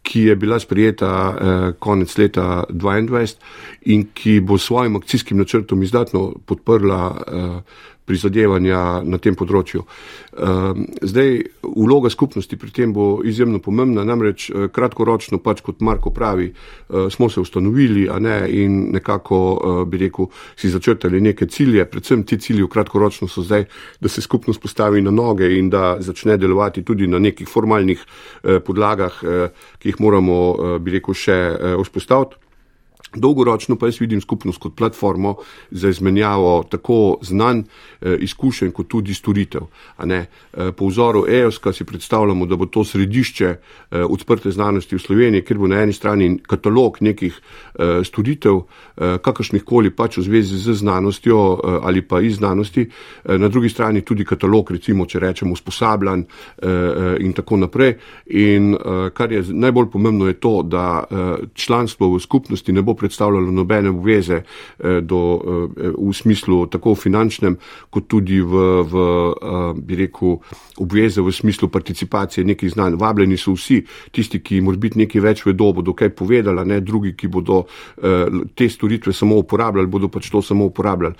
ki 0.03 0.21
je 0.21 0.37
bila 0.37 0.59
sprejeta 0.59 1.11
eh, 1.11 1.73
konec 1.79 2.19
leta 2.19 2.65
2022 2.69 3.35
in 3.83 4.09
ki 4.15 4.41
bo 4.41 4.59
s 4.59 4.67
svojim 4.67 4.97
akcijskim 4.97 5.39
načrtom 5.39 5.83
izdatno 5.83 6.33
podprla 6.47 7.03
eh, 7.17 7.61
prizadevanja 8.05 9.03
na 9.07 9.19
tem 9.23 9.37
področju. 9.39 9.85
Ehm, 10.33 10.87
zdaj, 11.07 11.37
vloga 11.63 12.11
skupnosti 12.11 12.57
pri 12.59 12.73
tem 12.75 12.93
bo 12.95 13.21
izjemno 13.25 13.61
pomembna, 13.63 14.05
namreč 14.07 14.49
eh, 14.51 14.67
kratkoročno, 14.73 15.39
pač 15.45 15.63
kot 15.65 15.83
Marko 15.85 16.13
pravi, 16.15 16.51
eh, 16.51 17.07
smo 17.15 17.29
se 17.31 17.41
ustanovili 17.41 18.09
ne, 18.23 18.37
in 18.51 18.79
nekako 18.97 19.39
eh, 19.55 19.83
bi 19.87 20.03
rekel, 20.03 20.31
si 20.59 20.73
začrtali 20.73 21.21
neke 21.23 21.47
cilje, 21.47 21.85
predvsem 21.89 22.25
ti 22.27 22.41
cilji 22.43 22.67
kratkoročno 22.73 23.29
so 23.31 23.45
zdaj, 23.47 23.67
da 24.01 24.11
se 24.11 24.25
skupnost 24.25 24.63
postavi 24.63 25.03
na 25.03 25.13
noge 25.15 25.53
in 25.59 25.71
da 25.71 25.97
začne 26.01 26.37
delovati 26.41 26.83
tudi 26.83 27.07
na 27.07 27.21
nekih 27.23 27.49
formalnih 27.49 28.03
podlagah, 28.67 29.19
ki 29.79 29.92
jih 29.93 30.01
moramo, 30.03 30.39
bi 30.83 30.97
rekel, 30.97 31.17
še 31.17 31.39
vzpostaviti. 31.85 32.41
Dolgoročno 33.17 33.77
pa 33.77 33.87
jaz 33.87 34.01
vidim 34.01 34.21
skupnost 34.21 34.59
kot 34.59 34.77
platformo 34.77 35.37
za 35.71 35.89
izmenjavo 35.89 36.65
tako 36.71 37.19
znanj, 37.23 37.63
eh, 38.01 38.17
izkušenj, 38.21 38.71
kot 38.71 38.89
tudi 38.89 39.15
storitev. 39.15 39.63
Eh, 39.99 40.27
po 40.77 40.87
vzoru 40.87 41.25
EOS-ka 41.29 41.73
si 41.73 41.85
predstavljamo, 41.85 42.47
da 42.47 42.57
bo 42.57 42.67
to 42.67 42.85
središče 42.85 43.47
eh, 43.47 44.03
odprte 44.03 44.51
znanosti 44.51 44.97
v 44.97 44.99
Sloveniji, 44.99 45.45
kjer 45.45 45.59
bo 45.59 45.67
na 45.67 45.83
eni 45.83 45.93
strani 45.93 46.39
katalog 46.43 46.97
nekih 47.01 47.41
storitev, 48.05 48.61
kakršnih 48.97 49.65
koli 49.65 49.91
pač 49.91 50.19
v 50.19 50.23
zvezi 50.23 50.59
z 50.59 50.75
znanostjo 50.75 51.61
ali 51.83 52.03
pa 52.03 52.21
iz 52.21 52.37
znanosti, 52.37 52.87
na 53.25 53.49
drugi 53.49 53.69
strani 53.69 54.01
tudi 54.01 54.25
katalog, 54.25 54.71
recimo, 54.71 55.07
če 55.07 55.19
rečemo, 55.19 55.53
usposabljanj 55.53 56.23
in 57.21 57.33
tako 57.33 57.57
naprej. 57.57 57.95
In 58.27 58.77
kar 59.15 59.33
je 59.33 59.43
najbolj 59.49 59.91
pomembno, 59.93 60.27
je 60.27 60.35
to, 60.41 60.63
da 60.63 61.05
članstvo 61.55 62.13
v 62.15 62.21
skupnosti 62.21 62.73
ne 62.73 62.83
bo 62.83 62.95
predstavljalo 63.03 63.51
nobene 63.51 63.91
obveze 63.91 64.43
eh, 64.43 65.01
do, 65.03 65.21
eh, 65.77 65.91
v 65.99 66.13
smislu 66.15 66.67
tako 66.71 66.95
finančnem, 66.95 67.57
kot 67.91 68.07
tudi 68.07 68.39
v, 68.41 68.63
v 68.87 69.03
eh, 69.03 69.81
bi 69.83 69.99
rekel, 70.05 70.39
obveze 70.83 71.23
v 71.23 71.33
smislu 71.35 71.69
participacije 71.69 72.47
nekih 72.47 72.71
znanj. 72.73 72.97
Vabljeni 73.01 73.37
so 73.37 73.57
vsi 73.57 73.81
tisti, 74.15 74.41
ki 74.43 74.61
mora 74.65 74.79
biti 74.81 75.01
nekaj 75.03 75.23
več 75.23 75.43
vedo, 75.47 75.73
bodo 75.77 75.95
kaj 75.99 76.13
povedala, 76.19 76.65
ne 76.65 76.81
drugi, 76.81 77.13
ki 77.19 77.29
bodo 77.29 77.63
te 78.57 78.67
storitve 78.69 79.13
samo 79.15 79.37
uporabljali, 79.43 79.91
bodo 79.91 80.09
pač 80.13 80.31
to 80.33 80.43
samo 80.43 80.67
uporabljali. 80.71 81.15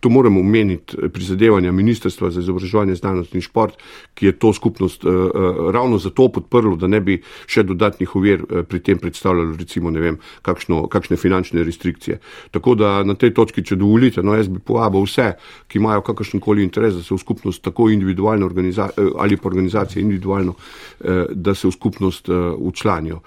To 0.00 0.12
moramo 0.12 0.40
omeniti 0.40 1.08
prizadevanja 1.12 1.72
Ministrstva 1.72 2.30
za 2.30 2.44
izobraževanje, 2.44 2.98
znanost 3.00 3.34
in 3.34 3.44
šport, 3.44 3.80
ki 4.14 4.30
je 4.30 4.36
to 4.38 4.52
skupnost 4.52 5.04
ravno 5.72 5.98
zato 5.98 6.28
podprlo, 6.28 6.76
da 6.76 6.86
ne 6.86 7.00
bi 7.00 7.18
še 7.50 7.64
dodatnih 7.66 8.14
ovir 8.16 8.44
pri 8.68 8.82
tem 8.84 9.00
predstavljalo, 9.00 9.56
recimo, 9.58 9.90
ne 9.90 10.04
vem, 10.04 10.20
kakšno 10.46 10.79
kakšne 10.88 11.16
finančne 11.16 11.64
restrikcije. 11.64 12.18
Tako 12.50 12.74
da 12.74 13.02
na 13.04 13.14
tej 13.14 13.34
točki, 13.34 13.64
če 13.64 13.76
dovolite, 13.76 14.22
no, 14.22 14.34
jaz 14.34 14.48
bi 14.48 14.58
povabil 14.58 15.04
vse, 15.04 15.32
ki 15.68 15.78
imajo 15.78 16.04
kakršen 16.06 16.40
koli 16.40 16.64
interes, 16.64 16.94
da 16.94 17.02
se 17.02 17.14
v 17.14 17.18
skupnost 17.18 17.62
tako 17.62 17.90
individualno 17.90 18.46
eh, 18.46 18.82
ali 19.18 19.36
pa 19.36 19.48
organizacije 19.48 20.02
individualno, 20.02 20.54
eh, 21.00 21.24
da 21.30 21.54
se 21.54 21.68
v 21.68 21.72
skupnost 21.72 22.28
učlanijo. 22.56 23.20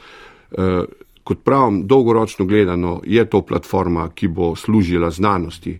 Eh, 0.52 0.84
kot 1.24 1.44
pravim, 1.44 1.88
dolgoročno 1.88 2.46
gledano 2.46 3.02
je 3.06 3.26
to 3.26 3.42
platforma, 3.42 4.10
ki 4.10 4.28
bo 4.28 4.56
služila 4.56 5.12
znanosti 5.12 5.80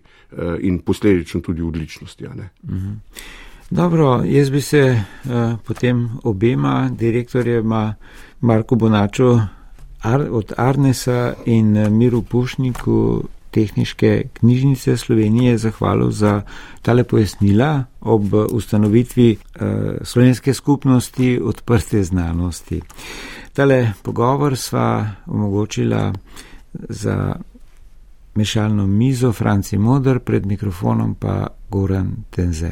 in 0.60 0.78
posledično 0.78 1.40
tudi 1.40 1.62
odličnosti. 1.62 2.24
Mhm. 2.64 2.92
Dobro, 3.70 4.22
jaz 4.24 4.50
bi 4.50 4.60
se 4.60 5.00
uh, 5.24 5.30
potem 5.66 6.10
obema 6.22 6.90
direktorjema 6.92 7.94
Marko 8.40 8.74
Bonačo 8.74 9.40
Ar, 10.04 10.20
od 10.30 10.52
Arnesa 10.56 11.34
in 11.44 11.76
eh, 11.76 11.90
Miru 11.90 12.22
Pušniku 12.22 13.24
Tehniške 13.50 14.22
knjižnice 14.32 14.96
Slovenije 14.96 15.58
zahvalil 15.58 16.10
za 16.10 16.42
tale 16.82 17.04
pojasnila 17.04 17.84
ob 18.00 18.34
ustanovitvi 18.52 19.30
eh, 19.30 19.96
slovenske 20.02 20.54
skupnosti 20.54 21.40
odprte 21.44 22.02
znanosti. 22.02 22.80
Tale 23.52 23.92
pogovor 24.02 24.56
sva 24.56 25.06
omogočila 25.26 26.12
za 26.88 27.36
mešalno 28.34 28.86
mizo 28.86 29.32
Franci 29.32 29.78
Modr, 29.78 30.18
pred 30.18 30.46
mikrofonom 30.46 31.14
pa 31.14 31.46
Goran 31.70 32.16
Tenze. 32.30 32.70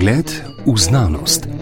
Pogled 0.00 0.44
v 0.64 0.78
znanost. 0.78 1.59